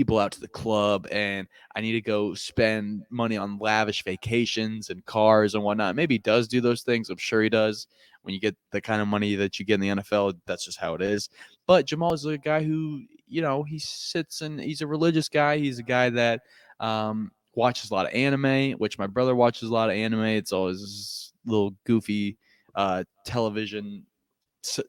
people 0.00 0.18
out 0.18 0.32
to 0.32 0.40
the 0.40 0.48
club 0.48 1.06
and 1.10 1.46
I 1.76 1.82
need 1.82 1.92
to 1.92 2.00
go 2.00 2.32
spend 2.32 3.02
money 3.10 3.36
on 3.36 3.58
lavish 3.58 4.02
vacations 4.02 4.88
and 4.88 5.04
cars 5.04 5.54
and 5.54 5.62
whatnot. 5.62 5.94
Maybe 5.94 6.14
he 6.14 6.20
does 6.20 6.48
do 6.48 6.62
those 6.62 6.80
things. 6.80 7.10
I'm 7.10 7.18
sure 7.18 7.42
he 7.42 7.50
does. 7.50 7.86
When 8.22 8.32
you 8.32 8.40
get 8.40 8.56
the 8.70 8.80
kind 8.80 9.02
of 9.02 9.08
money 9.08 9.34
that 9.34 9.58
you 9.58 9.66
get 9.66 9.74
in 9.74 9.80
the 9.80 10.02
NFL, 10.02 10.38
that's 10.46 10.64
just 10.64 10.78
how 10.78 10.94
it 10.94 11.02
is. 11.02 11.28
But 11.66 11.86
Jamaal 11.86 12.14
is 12.14 12.24
a 12.24 12.38
guy 12.38 12.62
who, 12.62 13.02
you 13.28 13.42
know, 13.42 13.62
he 13.62 13.78
sits 13.78 14.40
and 14.40 14.58
he's 14.58 14.80
a 14.80 14.86
religious 14.86 15.28
guy. 15.28 15.58
He's 15.58 15.78
a 15.78 15.82
guy 15.82 16.08
that 16.08 16.40
um, 16.80 17.30
watches 17.54 17.90
a 17.90 17.94
lot 17.94 18.06
of 18.06 18.14
anime, 18.14 18.72
which 18.78 18.98
my 18.98 19.06
brother 19.06 19.36
watches 19.36 19.68
a 19.68 19.72
lot 19.72 19.90
of 19.90 19.96
anime. 19.96 20.24
It's 20.24 20.52
always 20.52 21.30
little 21.44 21.74
goofy 21.84 22.38
uh, 22.74 23.04
television 23.26 24.06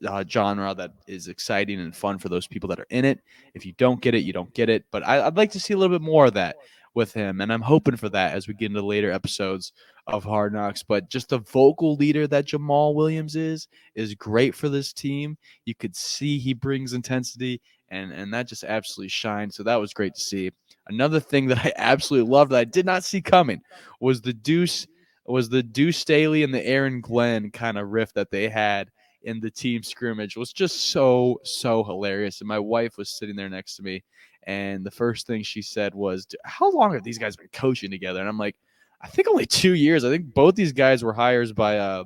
uh, 0.06 0.24
genre 0.28 0.74
that 0.74 0.92
is 1.06 1.28
exciting 1.28 1.80
and 1.80 1.94
fun 1.94 2.18
for 2.18 2.28
those 2.28 2.46
people 2.46 2.68
that 2.68 2.80
are 2.80 2.86
in 2.90 3.04
it. 3.04 3.20
If 3.54 3.64
you 3.66 3.72
don't 3.72 4.00
get 4.00 4.14
it, 4.14 4.24
you 4.24 4.32
don't 4.32 4.52
get 4.54 4.68
it. 4.68 4.84
But 4.90 5.02
I, 5.02 5.24
would 5.24 5.36
like 5.36 5.52
to 5.52 5.60
see 5.60 5.74
a 5.74 5.76
little 5.78 5.96
bit 5.96 6.04
more 6.04 6.26
of 6.26 6.34
that 6.34 6.56
with 6.94 7.12
him, 7.12 7.40
and 7.40 7.52
I'm 7.52 7.62
hoping 7.62 7.96
for 7.96 8.08
that 8.10 8.34
as 8.34 8.46
we 8.46 8.54
get 8.54 8.66
into 8.70 8.82
later 8.82 9.10
episodes 9.10 9.72
of 10.06 10.24
Hard 10.24 10.52
Knocks. 10.52 10.82
But 10.82 11.08
just 11.08 11.30
the 11.30 11.38
vocal 11.38 11.96
leader 11.96 12.26
that 12.26 12.46
Jamaal 12.46 12.94
Williams 12.94 13.36
is 13.36 13.68
is 13.94 14.14
great 14.14 14.54
for 14.54 14.68
this 14.68 14.92
team. 14.92 15.38
You 15.64 15.74
could 15.74 15.96
see 15.96 16.38
he 16.38 16.52
brings 16.52 16.92
intensity, 16.92 17.60
and 17.88 18.12
and 18.12 18.32
that 18.34 18.48
just 18.48 18.64
absolutely 18.64 19.08
shines. 19.08 19.56
So 19.56 19.62
that 19.62 19.80
was 19.80 19.94
great 19.94 20.14
to 20.14 20.20
see. 20.20 20.50
Another 20.88 21.20
thing 21.20 21.46
that 21.48 21.64
I 21.64 21.72
absolutely 21.76 22.30
loved 22.30 22.52
that 22.52 22.58
I 22.58 22.64
did 22.64 22.86
not 22.86 23.04
see 23.04 23.22
coming 23.22 23.62
was 24.00 24.20
the 24.20 24.34
Deuce 24.34 24.86
was 25.26 25.48
the 25.48 25.62
Deuce 25.62 25.98
Staley 25.98 26.42
and 26.42 26.52
the 26.52 26.66
Aaron 26.66 27.00
Glenn 27.00 27.50
kind 27.50 27.78
of 27.78 27.90
riff 27.90 28.12
that 28.14 28.30
they 28.30 28.48
had 28.48 28.90
in 29.24 29.40
the 29.40 29.50
team 29.50 29.82
scrimmage 29.82 30.36
was 30.36 30.52
just 30.52 30.90
so 30.90 31.40
so 31.44 31.84
hilarious 31.84 32.40
and 32.40 32.48
my 32.48 32.58
wife 32.58 32.96
was 32.96 33.10
sitting 33.10 33.36
there 33.36 33.48
next 33.48 33.76
to 33.76 33.82
me 33.82 34.02
and 34.44 34.84
the 34.84 34.90
first 34.90 35.26
thing 35.26 35.42
she 35.42 35.62
said 35.62 35.94
was 35.94 36.26
how 36.44 36.70
long 36.70 36.92
have 36.92 37.04
these 37.04 37.18
guys 37.18 37.36
been 37.36 37.48
coaching 37.52 37.90
together? 37.90 38.20
And 38.20 38.28
i'm 38.28 38.38
like 38.38 38.56
i 39.00 39.08
think 39.08 39.28
only 39.28 39.46
two 39.46 39.74
years. 39.74 40.04
I 40.04 40.10
think 40.10 40.32
both 40.34 40.54
these 40.54 40.72
guys 40.72 41.02
were 41.02 41.12
hires 41.12 41.52
by 41.52 41.78
uh 41.78 42.04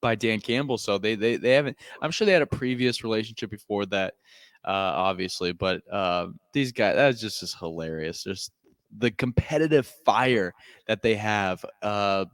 by 0.00 0.14
dan 0.14 0.40
campbell 0.40 0.78
so 0.78 0.96
they 0.96 1.16
they, 1.16 1.34
they 1.34 1.50
haven't 1.54 1.76
i'm 2.00 2.12
sure 2.12 2.24
they 2.24 2.32
had 2.32 2.40
a 2.40 2.46
previous 2.46 3.02
relationship 3.02 3.50
before 3.50 3.84
that 3.84 4.14
uh 4.64 4.70
obviously 4.70 5.50
but 5.50 5.82
uh 5.92 6.28
these 6.52 6.70
guys 6.70 6.94
that's 6.94 7.20
just 7.20 7.42
is 7.42 7.54
hilarious. 7.54 8.22
Just 8.22 8.52
the 8.98 9.10
competitive 9.10 9.86
fire 10.04 10.54
that 10.86 11.02
they 11.02 11.14
have 11.14 11.64
uh 11.82 12.24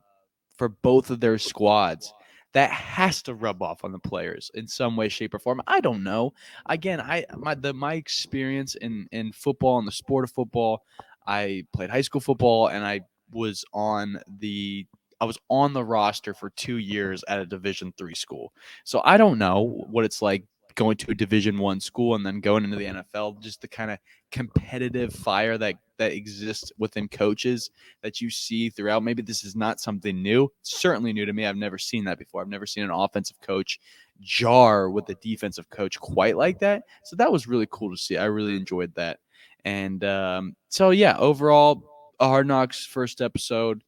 for 0.57 0.69
both 0.69 1.11
of 1.11 1.21
their 1.21 1.39
squads 1.39 2.13
that 2.55 2.71
has 2.71 3.23
to 3.23 3.35
rub 3.35 3.63
off 3.63 3.85
on 3.85 3.93
the 3.93 3.99
players 3.99 4.51
in 4.55 4.67
some 4.67 4.97
way 4.97 5.09
shape 5.09 5.35
or 5.35 5.39
form 5.39 5.61
i 5.67 5.81
don't 5.81 6.03
know. 6.03 6.33
Again 6.67 7.01
i 7.01 7.25
my 7.37 7.55
the 7.55 7.75
my 7.75 7.95
experience 7.95 8.75
in 8.77 9.07
in 9.13 9.33
football 9.33 9.79
and 9.79 9.87
the 9.87 9.93
sport 9.93 10.25
of 10.25 10.31
football 10.31 10.83
i 11.27 11.65
played 11.73 11.91
high 11.91 12.01
school 12.01 12.21
football 12.21 12.69
and 12.69 12.85
i 12.85 13.01
was 13.33 13.65
on 13.73 14.19
the 14.39 14.87
I 15.21 15.27
was 15.27 15.39
on 15.49 15.73
the 15.73 15.85
roster 15.85 16.35
for 16.35 16.51
two 16.51 16.77
years 16.77 17.25
at 17.29 17.39
a 17.39 17.47
Division 17.47 17.95
three 17.97 18.15
school, 18.15 18.53
so 18.85 19.01
I 19.05 19.17
don't 19.17 19.39
know 19.39 19.85
what 19.89 20.05
it's 20.05 20.21
like 20.21 20.45
going 20.77 20.97
to 20.97 21.11
a 21.11 21.15
division 21.15 21.59
one 21.59 21.81
school 21.81 22.15
and 22.15 22.27
then 22.27 22.41
going 22.41 22.65
into 22.65 22.77
the 22.77 22.85
NFL, 22.85 23.41
just 23.41 23.61
the 23.61 23.69
kind 23.69 23.91
of 23.91 23.99
competitive 24.31 25.13
fire 25.13 25.57
that 25.59 25.77
that 25.99 26.13
exists 26.13 26.73
within 26.77 27.07
coaches 27.07 27.71
that 28.03 28.21
you 28.21 28.29
see 28.29 28.69
throughout. 28.69 29.05
Maybe 29.05 29.23
this 29.23 29.45
is 29.45 29.55
not 29.55 29.81
something 29.81 30.21
new. 30.21 30.51
certainly 30.63 31.13
new 31.13 31.25
to 31.25 31.33
me. 31.33 31.47
I've 31.47 31.57
never 31.57 31.79
seen 31.79 32.05
that 32.05 32.19
before. 32.19 32.43
I've 32.43 32.49
never 32.49 32.67
seen 32.67 32.83
an 32.83 32.91
offensive 32.91 33.41
coach 33.41 33.79
jar 34.21 34.91
with 34.91 35.09
a 35.09 35.15
defensive 35.17 35.71
coach 35.71 36.01
quite 36.01 36.37
like 36.37 36.59
that. 36.61 36.83
So 37.05 37.15
that 37.17 37.31
was 37.31 37.47
really 37.47 37.69
cool 37.71 37.91
to 37.91 37.97
see. 37.97 38.17
I 38.17 38.25
really 38.25 38.57
enjoyed 38.57 38.95
that. 38.97 39.21
And 39.65 40.03
um, 40.05 40.57
so 40.69 40.91
yeah, 40.91 41.17
overall, 41.19 41.85
a 42.21 42.27
Hard 42.27 42.47
Knocks 42.47 42.85
first 42.85 43.21
episode. 43.21 43.83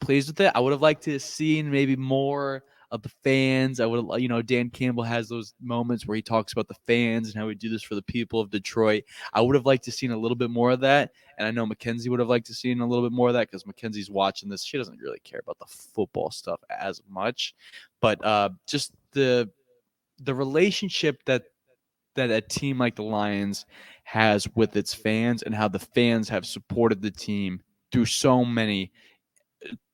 Pleased 0.00 0.28
with 0.28 0.40
it. 0.40 0.52
I 0.54 0.60
would 0.60 0.72
have 0.72 0.82
liked 0.82 1.02
to 1.04 1.12
have 1.12 1.22
seen 1.22 1.70
maybe 1.70 1.96
more 1.96 2.62
of 2.90 3.02
the 3.02 3.10
fans. 3.22 3.80
I 3.80 3.86
would, 3.86 4.20
you 4.20 4.28
know, 4.28 4.42
Dan 4.42 4.70
Campbell 4.70 5.02
has 5.02 5.28
those 5.28 5.54
moments 5.60 6.06
where 6.06 6.16
he 6.16 6.22
talks 6.22 6.52
about 6.52 6.68
the 6.68 6.76
fans 6.86 7.28
and 7.28 7.36
how 7.36 7.46
we 7.46 7.54
do 7.54 7.68
this 7.68 7.82
for 7.82 7.94
the 7.94 8.02
people 8.02 8.40
of 8.40 8.50
Detroit. 8.50 9.04
I 9.32 9.40
would 9.40 9.54
have 9.54 9.66
liked 9.66 9.84
to 9.84 9.92
seen 9.92 10.10
a 10.10 10.16
little 10.16 10.36
bit 10.36 10.50
more 10.50 10.70
of 10.70 10.80
that, 10.80 11.12
and 11.36 11.46
I 11.46 11.50
know 11.50 11.66
Mackenzie 11.66 12.08
would 12.08 12.20
have 12.20 12.28
liked 12.28 12.46
to 12.46 12.54
seen 12.54 12.80
a 12.80 12.86
little 12.86 13.04
bit 13.04 13.14
more 13.14 13.28
of 13.28 13.34
that 13.34 13.50
because 13.50 13.66
Mackenzie's 13.66 14.10
watching 14.10 14.48
this. 14.48 14.64
She 14.64 14.78
doesn't 14.78 15.00
really 15.00 15.20
care 15.20 15.40
about 15.40 15.58
the 15.58 15.66
football 15.66 16.30
stuff 16.30 16.60
as 16.70 17.02
much, 17.08 17.54
but 18.00 18.24
uh, 18.24 18.50
just 18.66 18.92
the 19.12 19.50
the 20.20 20.34
relationship 20.34 21.22
that 21.26 21.44
that 22.14 22.30
a 22.30 22.40
team 22.40 22.78
like 22.78 22.96
the 22.96 23.02
Lions 23.02 23.64
has 24.02 24.48
with 24.56 24.76
its 24.76 24.92
fans 24.92 25.42
and 25.42 25.54
how 25.54 25.68
the 25.68 25.78
fans 25.78 26.28
have 26.28 26.44
supported 26.44 27.00
the 27.00 27.10
team 27.10 27.60
through 27.92 28.06
so 28.06 28.44
many 28.44 28.90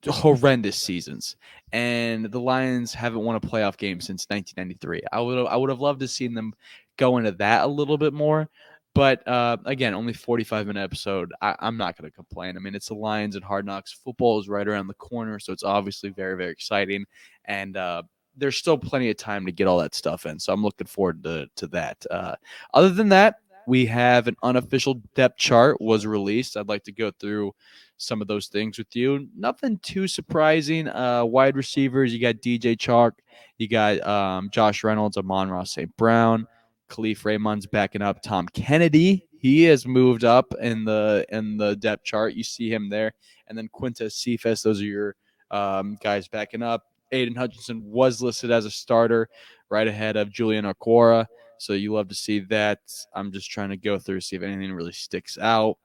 horrendous 0.07 0.77
seasons, 0.77 1.35
and 1.71 2.25
the 2.25 2.39
Lions 2.39 2.93
haven't 2.93 3.21
won 3.23 3.35
a 3.35 3.39
playoff 3.39 3.77
game 3.77 3.99
since 4.01 4.25
1993. 4.29 5.01
I 5.11 5.21
would 5.21 5.47
I 5.47 5.55
would 5.55 5.69
have 5.69 5.81
loved 5.81 5.99
to 6.01 6.07
seen 6.07 6.33
them 6.33 6.53
go 6.97 7.17
into 7.17 7.31
that 7.33 7.63
a 7.63 7.67
little 7.67 7.97
bit 7.97 8.13
more. 8.13 8.49
But 8.95 9.27
uh, 9.27 9.57
again, 9.65 9.93
only 9.93 10.13
45 10.13 10.67
minute 10.67 10.81
episode. 10.81 11.33
I, 11.41 11.55
am 11.59 11.75
not 11.75 11.97
going 11.97 12.09
to 12.09 12.15
complain. 12.15 12.55
I 12.55 12.61
mean, 12.61 12.75
it's 12.75 12.87
the 12.87 12.95
Lions 12.95 13.35
and 13.35 13.43
Hard 13.43 13.65
Knocks. 13.65 13.91
Football 13.91 14.39
is 14.39 14.47
right 14.47 14.65
around 14.65 14.87
the 14.87 14.93
corner, 14.93 15.37
so 15.37 15.51
it's 15.51 15.63
obviously 15.63 16.11
very, 16.11 16.37
very 16.37 16.49
exciting. 16.51 17.03
And 17.43 17.75
uh, 17.75 18.03
there's 18.37 18.55
still 18.55 18.77
plenty 18.77 19.09
of 19.09 19.17
time 19.17 19.45
to 19.45 19.51
get 19.51 19.67
all 19.67 19.79
that 19.79 19.95
stuff 19.95 20.25
in. 20.25 20.39
So 20.39 20.53
I'm 20.53 20.63
looking 20.63 20.87
forward 20.87 21.23
to 21.23 21.47
to 21.57 21.67
that. 21.67 22.05
Uh, 22.09 22.35
other 22.73 22.89
than 22.89 23.09
that, 23.09 23.35
we 23.67 23.85
have 23.85 24.27
an 24.27 24.35
unofficial 24.43 24.95
depth 25.15 25.37
chart 25.37 25.79
was 25.81 26.05
released. 26.05 26.57
I'd 26.57 26.69
like 26.69 26.83
to 26.83 26.91
go 26.91 27.11
through 27.19 27.53
some 27.97 28.21
of 28.21 28.27
those 28.27 28.47
things 28.47 28.77
with 28.77 28.95
you. 28.95 29.27
Nothing 29.37 29.79
too 29.79 30.07
surprising. 30.07 30.87
Uh, 30.87 31.25
wide 31.25 31.55
receivers, 31.55 32.13
you 32.13 32.19
got 32.19 32.35
DJ 32.35 32.77
Chark, 32.77 33.13
you 33.57 33.67
got 33.67 34.05
um, 34.05 34.49
Josh 34.51 34.83
Reynolds, 34.83 35.17
Amon-Ra 35.17 35.63
St. 35.63 35.95
Brown, 35.97 36.47
Kalif 36.89 37.23
Raymond's 37.25 37.67
backing 37.67 38.01
up 38.01 38.21
Tom 38.21 38.47
Kennedy. 38.47 39.27
He 39.39 39.63
has 39.63 39.85
moved 39.85 40.23
up 40.23 40.53
in 40.59 40.85
the 40.85 41.25
in 41.29 41.57
the 41.57 41.75
depth 41.75 42.03
chart. 42.03 42.33
You 42.33 42.43
see 42.43 42.69
him 42.71 42.89
there, 42.89 43.13
and 43.47 43.57
then 43.57 43.69
Quintez 43.73 44.13
Cephus. 44.13 44.63
Those 44.63 44.81
are 44.81 44.85
your 44.85 45.15
um, 45.51 45.97
guys 46.01 46.27
backing 46.27 46.63
up. 46.63 46.83
Aidan 47.11 47.35
Hutchinson 47.35 47.81
was 47.85 48.21
listed 48.21 48.49
as 48.49 48.65
a 48.65 48.71
starter, 48.71 49.29
right 49.69 49.87
ahead 49.87 50.15
of 50.15 50.31
Julian 50.31 50.65
Okwara. 50.65 51.27
So 51.57 51.73
you 51.73 51.93
love 51.93 52.09
to 52.09 52.15
see 52.15 52.39
that. 52.41 52.79
I'm 53.13 53.31
just 53.31 53.49
trying 53.49 53.69
to 53.69 53.77
go 53.77 53.97
through 53.97 54.21
see 54.21 54.35
if 54.35 54.43
anything 54.43 54.73
really 54.73 54.91
sticks 54.91 55.37
out 55.37 55.77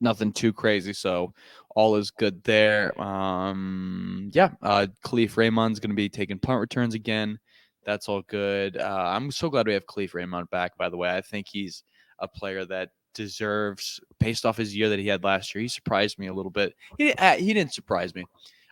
nothing 0.00 0.32
too 0.32 0.52
crazy. 0.52 0.92
So 0.92 1.32
all 1.74 1.96
is 1.96 2.10
good 2.10 2.42
there. 2.44 3.00
Um, 3.00 4.30
yeah, 4.32 4.50
uh, 4.62 4.86
Kalif 5.04 5.36
Raymond's 5.36 5.80
going 5.80 5.90
to 5.90 5.96
be 5.96 6.08
taking 6.08 6.38
punt 6.38 6.60
returns 6.60 6.94
again. 6.94 7.38
That's 7.84 8.08
all 8.08 8.22
good. 8.22 8.76
Uh, 8.76 9.04
I'm 9.06 9.30
so 9.30 9.50
glad 9.50 9.66
we 9.66 9.74
have 9.74 9.86
Kalif 9.86 10.14
Raymond 10.14 10.50
back. 10.50 10.76
By 10.76 10.88
the 10.88 10.96
way, 10.96 11.14
I 11.14 11.20
think 11.20 11.46
he's 11.50 11.82
a 12.20 12.28
player 12.28 12.64
that 12.66 12.90
deserves, 13.14 14.00
based 14.20 14.46
off 14.46 14.56
his 14.56 14.74
year 14.76 14.88
that 14.88 14.98
he 14.98 15.08
had 15.08 15.24
last 15.24 15.54
year. 15.54 15.62
He 15.62 15.68
surprised 15.68 16.18
me 16.18 16.28
a 16.28 16.34
little 16.34 16.50
bit. 16.50 16.74
He 16.98 17.12
uh, 17.12 17.36
he 17.36 17.52
didn't 17.52 17.74
surprise 17.74 18.14
me. 18.14 18.24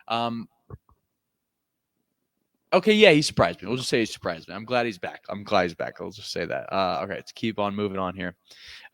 Um, 0.07 0.47
okay, 2.73 2.93
yeah, 2.93 3.11
he 3.11 3.21
surprised 3.21 3.61
me. 3.61 3.67
We'll 3.67 3.77
just 3.77 3.89
say 3.89 3.99
he 3.99 4.05
surprised 4.05 4.47
me. 4.47 4.55
I'm 4.55 4.65
glad 4.65 4.85
he's 4.85 4.97
back. 4.97 5.23
I'm 5.29 5.43
glad 5.43 5.63
he's 5.63 5.75
back. 5.75 5.95
I'll 5.99 6.11
just 6.11 6.31
say 6.31 6.45
that. 6.45 6.71
Uh, 6.73 7.01
okay, 7.03 7.15
let's 7.15 7.31
keep 7.31 7.59
on 7.59 7.75
moving 7.75 7.99
on 7.99 8.15
here. 8.15 8.35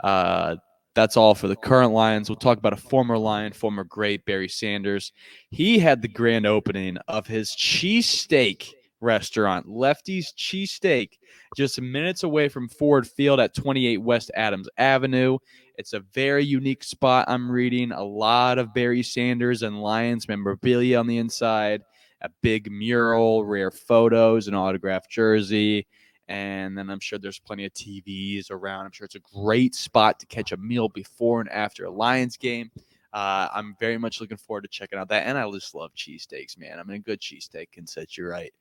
Uh, 0.04 0.56
that's 0.96 1.16
all 1.16 1.36
for 1.36 1.48
the 1.48 1.56
current 1.56 1.94
Lions. 1.94 2.30
We'll 2.30 2.38
talk 2.38 2.58
about 2.58 2.74
a 2.74 2.78
former 2.78 3.18
Lion, 3.18 3.54
former 3.54 3.84
great 3.84 4.26
Barry 4.26 4.50
Sanders. 4.50 5.12
He 5.52 5.78
had 5.78 6.02
the 6.02 6.08
grand 6.08 6.48
opening 6.48 6.98
of 7.08 7.28
his 7.28 7.52
cheesesteak 7.52 8.72
restaurant, 9.00 9.68
Lefty's 9.68 10.34
Cheesesteak, 10.34 11.20
just 11.56 11.80
minutes 11.80 12.24
away 12.24 12.50
from 12.50 12.68
Ford 12.68 13.08
Field 13.08 13.40
at 13.40 13.54
28 13.54 13.98
West 13.98 14.32
Adams 14.36 14.70
Avenue. 14.78 15.38
It's 15.78 15.94
a 15.94 16.00
very 16.00 16.44
unique 16.44 16.84
spot. 16.84 17.26
I'm 17.28 17.52
reading 17.52 17.92
a 17.92 18.04
lot 18.04 18.58
of 18.58 18.74
Barry 18.74 19.04
Sanders 19.04 19.62
and 19.62 19.82
Lions 19.82 20.28
memorabilia 20.28 21.00
on 21.00 21.08
the 21.08 21.18
inside, 21.18 21.84
a 22.22 22.30
big 22.42 22.72
mural, 22.72 23.46
rare 23.46 23.72
photos, 23.72 24.48
an 24.48 24.56
autographed 24.56 25.10
jersey 25.10 25.86
and 26.28 26.78
then 26.78 26.90
I'm 26.90 27.00
sure 27.00 27.20
there's 27.20 27.40
plenty 27.40 27.66
of 27.66 27.74
TVs 27.74 28.52
around. 28.52 28.86
I'm 28.86 28.92
sure 28.92 29.06
it's 29.06 29.16
a 29.16 29.20
great 29.20 29.74
spot 29.76 30.20
to 30.20 30.26
catch 30.26 30.52
a 30.52 30.58
meal 30.58 30.90
before 30.90 31.40
and 31.40 31.50
after 31.50 31.86
a 31.86 31.92
Lions 31.92 32.38
game. 32.38 32.70
Uh, 33.14 33.48
I'm 33.54 33.76
very 33.80 33.98
much 33.98 34.20
looking 34.20 34.38
forward 34.38 34.64
to 34.64 34.68
checking 34.68 35.00
out 35.00 35.08
that, 35.10 35.26
and 35.26 35.38
I 35.38 35.50
just 35.52 35.74
love 35.74 35.92
cheesesteaks, 35.96 36.58
man. 36.58 36.80
I 36.80 36.84
mean, 36.84 36.98
a 36.98 37.00
good 37.00 37.22
cheesesteak 37.22 37.72
can 37.72 37.88
set 37.88 38.18
you 38.18 38.28
right. 38.28 38.54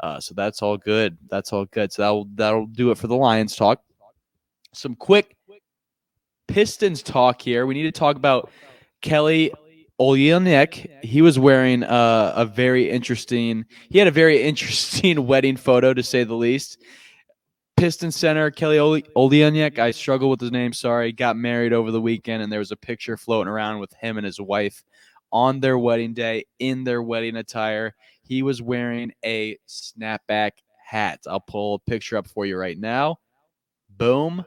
Uh, 0.00 0.20
so 0.20 0.32
that's 0.34 0.62
all 0.62 0.76
good. 0.76 1.18
That's 1.28 1.52
all 1.52 1.64
good. 1.66 1.92
So 1.92 2.02
that'll 2.02 2.28
that'll 2.34 2.66
do 2.66 2.92
it 2.92 2.98
for 2.98 3.08
the 3.08 3.16
Lions 3.16 3.56
talk. 3.56 3.82
Some 4.72 4.94
quick 4.94 5.36
Pistons 6.46 7.02
talk 7.02 7.42
here. 7.42 7.66
We 7.66 7.74
need 7.74 7.82
to 7.82 7.92
talk 7.92 8.16
about 8.16 8.50
Kelly 9.02 9.52
Olynyk, 10.00 11.04
he 11.04 11.22
was 11.22 11.38
wearing 11.38 11.82
uh, 11.82 12.32
a 12.36 12.46
very 12.46 12.90
interesting. 12.90 13.64
He 13.90 13.98
had 13.98 14.08
a 14.08 14.12
very 14.12 14.42
interesting 14.48 15.26
wedding 15.26 15.56
photo, 15.56 15.94
to 15.94 16.02
say 16.02 16.24
the 16.24 16.34
least. 16.34 16.78
Piston 17.76 18.10
center 18.10 18.50
Kelly 18.50 18.76
Olynyk, 18.76 19.78
I 19.78 19.92
struggle 19.92 20.30
with 20.30 20.40
his 20.40 20.50
name. 20.50 20.72
Sorry, 20.72 21.12
got 21.12 21.36
married 21.36 21.72
over 21.72 21.90
the 21.90 22.00
weekend, 22.00 22.42
and 22.42 22.50
there 22.50 22.58
was 22.58 22.72
a 22.72 22.76
picture 22.76 23.16
floating 23.16 23.50
around 23.50 23.78
with 23.78 23.92
him 23.92 24.16
and 24.16 24.26
his 24.26 24.40
wife 24.40 24.82
on 25.30 25.60
their 25.60 25.78
wedding 25.78 26.14
day 26.14 26.44
in 26.58 26.84
their 26.84 27.02
wedding 27.02 27.36
attire. 27.36 27.94
He 28.22 28.42
was 28.42 28.60
wearing 28.60 29.12
a 29.24 29.58
snapback 29.68 30.52
hat. 30.84 31.20
I'll 31.28 31.40
pull 31.40 31.74
a 31.74 31.90
picture 31.90 32.16
up 32.16 32.26
for 32.26 32.46
you 32.46 32.56
right 32.56 32.78
now. 32.78 33.18
Boom. 33.90 34.44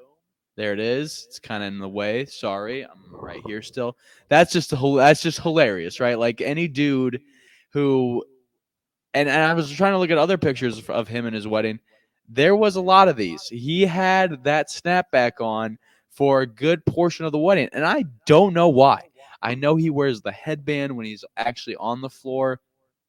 There 0.55 0.73
it 0.73 0.79
is. 0.79 1.25
It's 1.27 1.39
kind 1.39 1.63
of 1.63 1.67
in 1.67 1.79
the 1.79 1.89
way. 1.89 2.25
Sorry, 2.25 2.83
I'm 2.83 3.03
right 3.11 3.41
here 3.45 3.61
still. 3.61 3.97
That's 4.27 4.51
just 4.51 4.73
a, 4.73 4.93
that's 4.97 5.21
just 5.21 5.39
hilarious, 5.39 5.99
right? 5.99 6.19
Like 6.19 6.41
any 6.41 6.67
dude 6.67 7.21
who, 7.71 8.23
and, 9.13 9.29
and 9.29 9.41
I 9.43 9.53
was 9.53 9.71
trying 9.71 9.93
to 9.93 9.97
look 9.97 10.11
at 10.11 10.17
other 10.17 10.37
pictures 10.37 10.87
of 10.89 11.07
him 11.07 11.25
and 11.25 11.35
his 11.35 11.47
wedding. 11.47 11.79
There 12.27 12.55
was 12.55 12.75
a 12.75 12.81
lot 12.81 13.07
of 13.07 13.15
these. 13.15 13.47
He 13.47 13.85
had 13.85 14.43
that 14.43 14.69
snapback 14.69 15.41
on 15.41 15.77
for 16.09 16.41
a 16.41 16.47
good 16.47 16.85
portion 16.85 17.25
of 17.25 17.31
the 17.31 17.39
wedding, 17.39 17.69
and 17.71 17.85
I 17.85 18.05
don't 18.25 18.53
know 18.53 18.69
why. 18.69 19.03
I 19.41 19.55
know 19.55 19.75
he 19.75 19.89
wears 19.89 20.21
the 20.21 20.31
headband 20.31 20.95
when 20.95 21.05
he's 21.05 21.25
actually 21.37 21.75
on 21.77 22.01
the 22.01 22.09
floor. 22.09 22.59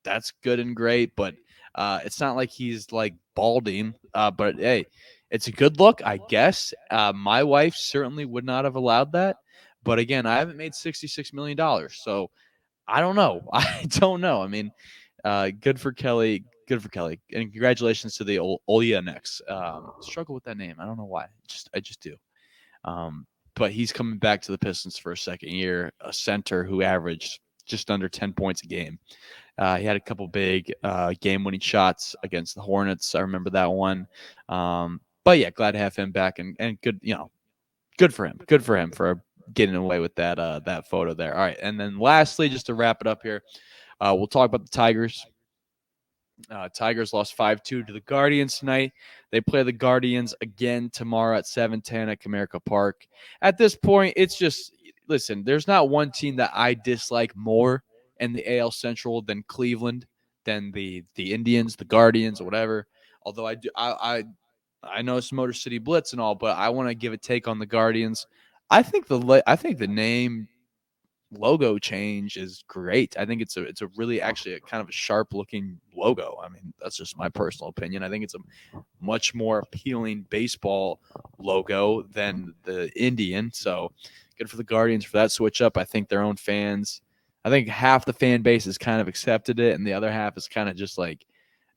That's 0.04 0.32
good 0.42 0.58
and 0.58 0.74
great, 0.74 1.14
but 1.14 1.34
uh, 1.74 2.00
it's 2.04 2.20
not 2.20 2.36
like 2.36 2.50
he's 2.50 2.90
like 2.92 3.14
balding. 3.34 3.94
Uh, 4.14 4.30
but 4.30 4.56
hey, 4.56 4.86
it's 5.32 5.48
a 5.48 5.52
good 5.52 5.80
look, 5.80 6.02
I 6.04 6.18
guess. 6.28 6.74
Uh, 6.90 7.12
my 7.16 7.42
wife 7.42 7.74
certainly 7.74 8.26
would 8.26 8.44
not 8.44 8.66
have 8.66 8.76
allowed 8.76 9.12
that. 9.12 9.38
But 9.82 9.98
again, 9.98 10.26
I 10.26 10.36
haven't 10.36 10.58
made 10.58 10.72
$66 10.72 11.32
million. 11.32 11.88
So 11.88 12.30
I 12.86 13.00
don't 13.00 13.16
know. 13.16 13.40
I 13.52 13.86
don't 13.88 14.20
know. 14.20 14.42
I 14.42 14.46
mean, 14.46 14.70
uh, 15.24 15.50
good 15.58 15.80
for 15.80 15.90
Kelly. 15.90 16.44
Good 16.68 16.82
for 16.82 16.90
Kelly. 16.90 17.18
And 17.32 17.50
congratulations 17.50 18.14
to 18.16 18.24
the 18.24 18.36
Olynyks. 18.68 19.40
Um, 19.50 19.92
struggle 20.02 20.34
with 20.34 20.44
that 20.44 20.58
name. 20.58 20.76
I 20.78 20.84
don't 20.84 20.98
know 20.98 21.06
why. 21.06 21.26
Just 21.48 21.70
I 21.74 21.80
just 21.80 22.02
do. 22.02 22.14
Um, 22.84 23.26
but 23.54 23.72
he's 23.72 23.92
coming 23.92 24.18
back 24.18 24.42
to 24.42 24.52
the 24.52 24.58
Pistons 24.58 24.98
for 24.98 25.12
a 25.12 25.16
second 25.16 25.50
year, 25.50 25.92
a 26.02 26.12
center 26.12 26.62
who 26.62 26.82
averaged 26.82 27.40
just 27.64 27.90
under 27.90 28.08
10 28.08 28.34
points 28.34 28.62
a 28.64 28.66
game. 28.66 28.98
Uh, 29.56 29.76
he 29.76 29.84
had 29.84 29.96
a 29.96 30.00
couple 30.00 30.28
big 30.28 30.72
uh, 30.82 31.14
game 31.20 31.42
winning 31.42 31.60
shots 31.60 32.14
against 32.22 32.54
the 32.54 32.60
Hornets. 32.60 33.14
I 33.14 33.20
remember 33.20 33.50
that 33.50 33.70
one. 33.70 34.06
Um, 34.48 35.00
but 35.24 35.38
yeah, 35.38 35.50
glad 35.50 35.72
to 35.72 35.78
have 35.78 35.96
him 35.96 36.10
back 36.10 36.38
and, 36.38 36.56
and 36.58 36.80
good, 36.80 36.98
you 37.02 37.14
know, 37.14 37.30
good 37.98 38.14
for 38.14 38.26
him. 38.26 38.38
Good 38.46 38.64
for 38.64 38.76
him 38.76 38.90
for 38.90 39.22
getting 39.54 39.74
away 39.74 39.98
with 39.98 40.14
that 40.16 40.38
uh, 40.38 40.60
that 40.60 40.88
photo 40.88 41.14
there. 41.14 41.34
All 41.34 41.40
right, 41.40 41.58
and 41.60 41.78
then 41.78 41.98
lastly, 41.98 42.48
just 42.48 42.66
to 42.66 42.74
wrap 42.74 43.00
it 43.00 43.06
up 43.06 43.22
here, 43.22 43.42
uh, 44.00 44.14
we'll 44.16 44.26
talk 44.26 44.46
about 44.46 44.64
the 44.64 44.70
Tigers. 44.70 45.26
Uh, 46.50 46.68
Tigers 46.68 47.12
lost 47.12 47.34
5 47.34 47.62
2 47.62 47.84
to 47.84 47.92
the 47.92 48.00
Guardians 48.00 48.58
tonight. 48.58 48.92
They 49.30 49.40
play 49.40 49.62
the 49.62 49.72
Guardians 49.72 50.34
again 50.40 50.90
tomorrow 50.90 51.38
at 51.38 51.46
7:10 51.46 52.08
at 52.08 52.20
Comerica 52.20 52.64
Park. 52.64 53.06
At 53.42 53.58
this 53.58 53.76
point, 53.76 54.14
it's 54.16 54.36
just 54.36 54.74
listen, 55.08 55.44
there's 55.44 55.68
not 55.68 55.88
one 55.88 56.10
team 56.10 56.36
that 56.36 56.50
I 56.54 56.74
dislike 56.74 57.36
more 57.36 57.84
in 58.20 58.32
the 58.32 58.58
AL 58.58 58.72
Central 58.72 59.22
than 59.22 59.44
Cleveland, 59.44 60.06
than 60.44 60.72
the 60.72 61.04
the 61.14 61.32
Indians, 61.32 61.76
the 61.76 61.84
Guardians, 61.84 62.40
or 62.40 62.44
whatever. 62.44 62.86
Although 63.24 63.46
I 63.46 63.54
do 63.54 63.70
I 63.76 63.92
I, 63.92 64.24
I 64.82 65.02
know 65.02 65.16
it's 65.16 65.32
Motor 65.32 65.52
City 65.52 65.78
Blitz 65.78 66.12
and 66.12 66.20
all, 66.20 66.34
but 66.34 66.56
I 66.56 66.68
want 66.70 66.88
to 66.88 66.94
give 66.94 67.12
a 67.12 67.18
take 67.18 67.46
on 67.48 67.58
the 67.58 67.66
Guardians. 67.66 68.26
I 68.70 68.82
think 68.82 69.06
the 69.06 69.42
I 69.46 69.56
think 69.56 69.78
the 69.78 69.86
name 69.86 70.48
logo 71.30 71.78
change 71.78 72.36
is 72.36 72.64
great. 72.68 73.16
I 73.18 73.24
think 73.24 73.42
it's 73.42 73.56
a 73.56 73.62
it's 73.62 73.82
a 73.82 73.88
really 73.96 74.22
oh. 74.22 74.24
actually 74.24 74.54
a 74.54 74.60
kind 74.60 74.80
of 74.80 74.88
a 74.88 74.92
sharp 74.92 75.34
looking 75.34 75.78
logo. 75.94 76.38
I 76.42 76.48
mean, 76.48 76.72
that's 76.80 76.96
just 76.96 77.16
my 77.16 77.28
personal 77.28 77.68
opinion. 77.68 78.02
I 78.02 78.08
think 78.08 78.24
it's 78.24 78.34
a 78.34 78.38
much 79.00 79.34
more 79.34 79.60
appealing 79.60 80.26
baseball 80.30 81.00
logo 81.38 82.02
than 82.02 82.54
the 82.64 82.90
Indian. 83.00 83.50
So 83.52 83.92
good 84.38 84.50
for 84.50 84.56
the 84.56 84.64
Guardians 84.64 85.04
for 85.04 85.16
that 85.18 85.32
switch 85.32 85.60
up. 85.60 85.76
I 85.76 85.84
think 85.84 86.08
their 86.08 86.22
own 86.22 86.36
fans, 86.36 87.00
I 87.44 87.50
think 87.50 87.68
half 87.68 88.04
the 88.04 88.12
fan 88.12 88.42
base 88.42 88.64
has 88.66 88.78
kind 88.78 89.00
of 89.00 89.08
accepted 89.08 89.60
it, 89.60 89.74
and 89.74 89.86
the 89.86 89.92
other 89.92 90.10
half 90.10 90.36
is 90.36 90.48
kind 90.48 90.68
of 90.68 90.76
just 90.76 90.98
like, 90.98 91.26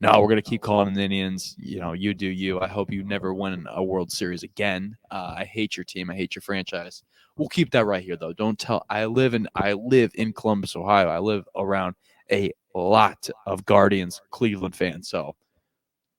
no, 0.00 0.20
we're 0.20 0.28
gonna 0.28 0.42
keep 0.42 0.62
calling 0.62 0.86
them 0.86 0.94
the 0.94 1.04
Indians. 1.04 1.56
You 1.58 1.80
know, 1.80 1.92
you 1.92 2.12
do 2.14 2.26
you. 2.26 2.60
I 2.60 2.68
hope 2.68 2.92
you 2.92 3.02
never 3.02 3.32
win 3.32 3.66
a 3.70 3.82
World 3.82 4.12
Series 4.12 4.42
again. 4.42 4.96
Uh, 5.10 5.34
I 5.38 5.44
hate 5.44 5.76
your 5.76 5.84
team. 5.84 6.10
I 6.10 6.14
hate 6.14 6.34
your 6.34 6.42
franchise. 6.42 7.02
We'll 7.36 7.48
keep 7.48 7.70
that 7.72 7.86
right 7.86 8.02
here, 8.02 8.16
though. 8.16 8.32
Don't 8.32 8.58
tell. 8.58 8.84
I 8.90 9.06
live 9.06 9.34
in 9.34 9.48
I 9.54 9.72
live 9.72 10.12
in 10.14 10.32
Columbus, 10.32 10.76
Ohio. 10.76 11.08
I 11.08 11.18
live 11.18 11.48
around 11.54 11.94
a 12.30 12.52
lot 12.74 13.28
of 13.46 13.64
Guardians 13.64 14.20
Cleveland 14.30 14.76
fans. 14.76 15.08
So 15.08 15.34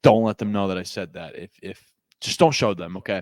don't 0.03 0.23
let 0.23 0.37
them 0.37 0.51
know 0.51 0.67
that 0.67 0.77
I 0.77 0.83
said 0.83 1.13
that. 1.13 1.35
If 1.35 1.51
if 1.61 1.83
just 2.21 2.39
don't 2.39 2.51
show 2.51 2.73
them, 2.73 2.97
okay? 2.97 3.21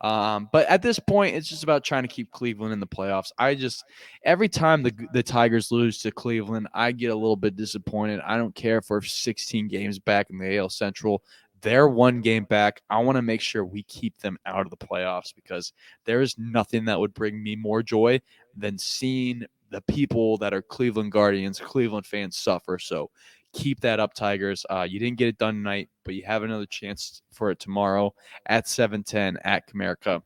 Um, 0.00 0.48
but 0.50 0.66
at 0.68 0.82
this 0.82 0.98
point, 0.98 1.36
it's 1.36 1.48
just 1.48 1.62
about 1.62 1.84
trying 1.84 2.04
to 2.04 2.08
keep 2.08 2.30
Cleveland 2.30 2.72
in 2.72 2.80
the 2.80 2.86
playoffs. 2.86 3.32
I 3.38 3.54
just 3.54 3.84
every 4.24 4.48
time 4.48 4.82
the 4.82 4.94
the 5.12 5.22
Tigers 5.22 5.70
lose 5.70 5.98
to 5.98 6.10
Cleveland, 6.10 6.68
I 6.72 6.92
get 6.92 7.10
a 7.10 7.14
little 7.14 7.36
bit 7.36 7.56
disappointed. 7.56 8.20
I 8.24 8.36
don't 8.36 8.54
care 8.54 8.78
if 8.78 8.88
we're 8.88 9.02
16 9.02 9.68
games 9.68 9.98
back 9.98 10.30
in 10.30 10.38
the 10.38 10.56
AL 10.56 10.70
Central. 10.70 11.22
They're 11.62 11.88
one 11.88 12.22
game 12.22 12.44
back. 12.44 12.80
I 12.88 12.98
want 13.00 13.16
to 13.16 13.22
make 13.22 13.42
sure 13.42 13.64
we 13.66 13.82
keep 13.82 14.16
them 14.18 14.38
out 14.46 14.62
of 14.62 14.70
the 14.70 14.78
playoffs 14.78 15.34
because 15.34 15.74
there 16.06 16.22
is 16.22 16.38
nothing 16.38 16.86
that 16.86 16.98
would 16.98 17.12
bring 17.12 17.42
me 17.42 17.54
more 17.54 17.82
joy 17.82 18.22
than 18.56 18.78
seeing 18.78 19.44
the 19.70 19.82
people 19.82 20.36
that 20.38 20.54
are 20.54 20.62
Cleveland 20.62 21.12
Guardians, 21.12 21.60
Cleveland 21.60 22.06
fans 22.06 22.36
suffer. 22.36 22.78
So 22.78 23.10
keep 23.52 23.80
that 23.80 24.00
up, 24.00 24.14
Tigers. 24.14 24.64
Uh, 24.70 24.86
you 24.88 24.98
didn't 24.98 25.18
get 25.18 25.28
it 25.28 25.38
done 25.38 25.54
tonight, 25.54 25.88
but 26.04 26.14
you 26.14 26.22
have 26.24 26.42
another 26.42 26.66
chance 26.66 27.22
for 27.32 27.50
it 27.50 27.58
tomorrow 27.58 28.14
at 28.46 28.66
7:10 28.66 29.36
at 29.44 29.68
Comerica. 29.68 30.22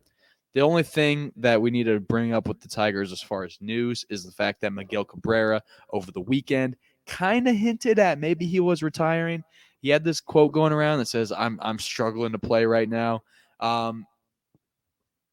The 0.54 0.60
only 0.60 0.84
thing 0.84 1.32
that 1.36 1.60
we 1.60 1.70
need 1.70 1.84
to 1.84 1.98
bring 1.98 2.32
up 2.32 2.46
with 2.46 2.60
the 2.60 2.68
Tigers 2.68 3.10
as 3.10 3.20
far 3.20 3.44
as 3.44 3.58
news 3.60 4.04
is 4.08 4.24
the 4.24 4.30
fact 4.30 4.60
that 4.60 4.72
Miguel 4.72 5.04
Cabrera 5.04 5.62
over 5.90 6.12
the 6.12 6.20
weekend 6.20 6.76
kind 7.06 7.48
of 7.48 7.56
hinted 7.56 7.98
at 7.98 8.18
maybe 8.18 8.46
he 8.46 8.60
was 8.60 8.82
retiring 8.82 9.44
he 9.84 9.90
had 9.90 10.02
this 10.02 10.18
quote 10.18 10.52
going 10.52 10.72
around 10.72 10.98
that 10.98 11.08
says, 11.08 11.30
"I'm 11.30 11.58
I'm 11.60 11.78
struggling 11.78 12.32
to 12.32 12.38
play 12.38 12.64
right 12.64 12.88
now." 12.88 13.22
Um, 13.60 14.06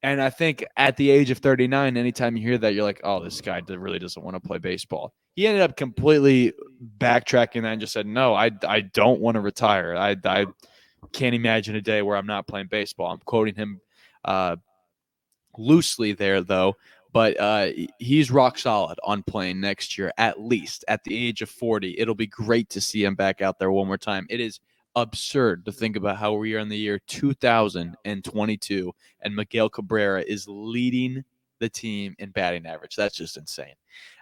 and 0.04 0.22
I 0.22 0.30
think 0.30 0.66
at 0.78 0.98
the 0.98 1.12
age 1.12 1.30
of 1.30 1.38
39, 1.40 1.96
anytime 1.98 2.36
you 2.36 2.44
hear 2.48 2.58
that, 2.58 2.74
you're 2.74 2.84
like, 2.84 3.02
"Oh, 3.04 3.24
this 3.24 3.42
guy 3.42 3.62
really 3.68 4.00
doesn't 4.00 4.24
want 4.24 4.36
to 4.36 4.40
play 4.40 4.58
baseball." 4.58 5.14
He 5.36 5.48
ended 5.48 5.62
up 5.62 5.78
completely 5.78 6.54
backtracking 6.98 7.62
that 7.62 7.72
and 7.72 7.82
just 7.82 7.94
said, 7.94 8.06
"No, 8.06 8.34
I 8.34 8.52
I 8.68 8.82
don't 8.82 9.22
want 9.22 9.36
to 9.36 9.42
retire. 9.42 9.96
I 9.96 10.16
I 10.26 10.46
can't 11.14 11.36
imagine 11.36 11.76
a 11.76 11.82
day 11.82 12.02
where 12.02 12.18
I'm 12.18 12.28
not 12.28 12.48
playing 12.48 12.68
baseball." 12.68 13.12
I'm 13.12 13.20
quoting 13.20 13.56
him 13.56 13.82
uh, 14.26 14.58
loosely 15.58 16.14
there, 16.14 16.42
though 16.42 16.76
but 17.14 17.38
uh, 17.40 17.70
he's 18.00 18.32
rock 18.32 18.58
solid 18.58 18.98
on 19.04 19.24
playing 19.24 19.60
next 19.60 19.98
year, 19.98 20.12
at 20.18 20.40
least 20.40 20.86
at 20.88 21.04
the 21.04 21.28
age 21.28 21.42
of 21.42 21.50
40. 21.50 22.00
It'll 22.00 22.16
be 22.16 22.28
great 22.28 22.70
to 22.70 22.82
see 22.82 23.04
him 23.04 23.16
back 23.16 23.42
out 23.42 23.60
there 23.60 23.72
one 23.72 23.88
more 23.88 23.98
time. 23.98 24.26
It 24.30 24.40
is 24.40 24.60
absurd 24.96 25.66
to 25.66 25.72
think 25.72 25.96
about 25.96 26.18
how 26.18 26.34
we 26.34 26.56
are 26.56 26.60
in 26.60 26.70
the 26.70 26.78
year 26.78 27.00
2022 27.08 28.96
and 29.22 29.36
Miguel 29.36 29.70
Cabrera 29.70 30.22
is 30.22 30.46
leading 30.48 31.24
the 31.60 31.70
team 31.70 32.16
in 32.20 32.32
batting 32.32 32.66
average. 32.66 32.96
That's 32.96 33.16
just 33.16 33.38
insane. 33.38 33.76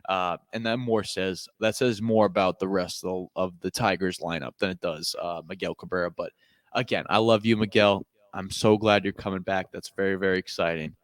Uh, 0.08 0.38
and 0.54 0.66
that 0.66 0.78
more 0.78 1.04
says 1.04 1.48
that 1.60 1.76
says 1.76 2.02
more 2.02 2.26
about 2.26 2.60
the 2.60 2.68
rest 2.68 3.04
of 3.04 3.10
the, 3.36 3.42
of 3.42 3.54
the 3.62 3.72
Tigers 3.72 4.20
lineup 4.20 4.58
than 4.60 4.70
it 4.70 4.82
does 4.82 5.16
uh, 5.22 5.42
Miguel 5.48 5.74
Cabrera. 5.74 6.12
But 6.12 6.32
again, 6.74 7.06
I 7.10 7.18
love 7.18 7.46
you, 7.46 7.58
Miguel. 7.58 8.06
I'm 8.34 8.52
so 8.52 8.78
glad 8.78 9.04
you're 9.04 9.14
coming 9.14 9.42
back. 9.42 9.72
That's 9.72 9.92
very, 9.96 10.16
very 10.16 10.38
exciting. 10.38 10.96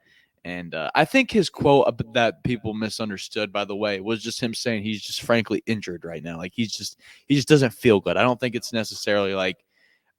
And 0.46 0.76
uh, 0.76 0.92
I 0.94 1.06
think 1.06 1.32
his 1.32 1.50
quote 1.50 2.14
that 2.14 2.44
people 2.44 2.76
misunderstood, 2.76 3.52
by 3.52 3.66
the 3.66 3.76
way, 3.76 4.00
was 4.00 4.22
just 4.22 4.40
him 4.40 4.54
saying 4.54 4.84
he's 4.84 5.02
just 5.02 5.24
frankly 5.24 5.64
injured 5.66 6.06
right 6.06 6.22
now. 6.22 6.38
Like 6.38 6.54
he's 6.54 6.72
just 6.72 7.00
he 7.28 7.36
just 7.36 7.48
doesn't 7.48 7.74
feel 7.74 8.00
good. 8.00 8.16
I 8.16 8.22
don't 8.22 8.40
think 8.40 8.54
it's 8.54 8.72
necessarily 8.72 9.34
like, 9.34 9.66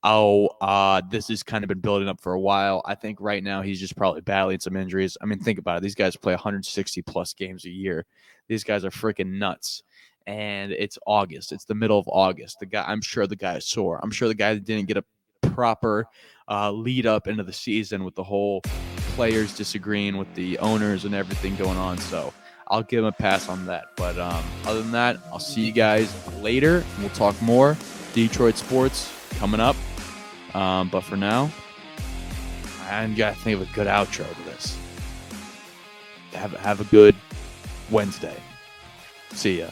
oh, 0.03 0.49
uh, 0.61 1.01
this 1.09 1.29
has 1.29 1.45
kind 1.45 1.63
of 1.63 1.69
been 1.69 1.79
building 1.79 2.09
up 2.09 2.21
for 2.21 2.33
a 2.33 2.41
while. 2.41 2.83
I 2.85 2.97
think 2.97 3.21
right 3.21 3.43
now 3.43 3.63
he's 3.63 3.79
just 3.79 3.97
probably 3.97 4.21
battling 4.21 4.59
some 4.59 4.77
injuries. 4.77 5.17
I 5.23 5.27
mean, 5.27 5.39
think 5.39 5.61
about 5.61 5.77
it. 5.77 5.83
These 5.85 5.95
guys 5.95 6.17
play 6.17 6.33
160 6.33 7.03
plus 7.03 7.33
games 7.33 7.65
a 7.65 7.71
year. 7.71 8.05
These 8.49 8.65
guys 8.65 8.85
are 8.85 8.91
freaking 8.91 9.39
nuts. 9.39 9.85
And 10.27 10.73
it's 10.73 10.99
August. 11.07 11.53
It's 11.53 11.67
the 11.67 11.77
middle 11.77 12.01
of 12.01 12.09
August. 12.09 12.59
The 12.59 12.67
guy, 12.67 12.85
I'm 12.85 13.01
sure 13.01 13.29
the 13.29 13.37
guy 13.37 13.59
is 13.59 13.67
sore. 13.67 14.01
I'm 14.03 14.11
sure 14.11 14.27
the 14.27 14.35
guy 14.35 14.57
didn't 14.57 14.89
get 14.89 14.97
a 14.97 15.05
proper 15.51 16.09
uh, 16.49 16.73
lead 16.73 17.07
up 17.07 17.29
into 17.29 17.45
the 17.45 17.53
season 17.53 18.03
with 18.03 18.17
the 18.17 18.25
whole 18.25 18.61
players 19.17 19.57
disagreeing 19.57 20.19
with 20.19 20.33
the 20.35 20.59
owners 20.59 21.07
and 21.07 21.15
everything 21.15 21.57
going 21.57 21.79
on. 21.79 21.97
So 21.99 22.33
I'll 22.69 22.83
give 22.83 23.01
him 23.01 23.07
a 23.07 23.13
pass 23.13 23.49
on 23.49 23.65
that. 23.67 23.87
But 23.97 24.19
um, 24.19 24.45
other 24.67 24.83
than 24.83 24.93
that, 24.93 25.19
I'll 25.33 25.39
see 25.39 25.63
you 25.63 25.73
guys 25.73 26.15
later. 26.37 26.85
We'll 27.01 27.09
talk 27.11 27.41
more 27.41 27.77
Detroit 28.13 28.57
sports 28.57 29.11
coming 29.39 29.59
up. 29.59 29.75
Um, 30.55 30.91
but 30.91 31.01
for 31.01 31.17
now, 31.17 31.51
I 32.85 33.07
got 33.09 33.35
to 33.35 33.41
think 33.41 33.61
of 33.61 33.69
a 33.69 33.75
good 33.75 33.87
outro 33.87 34.29
to 34.29 34.43
this. 34.45 34.79
Have, 36.33 36.53
have 36.53 36.81
a 36.81 36.85
good 36.85 37.17
Wednesday. 37.91 38.37
See 39.33 39.61
ya. 39.61 39.71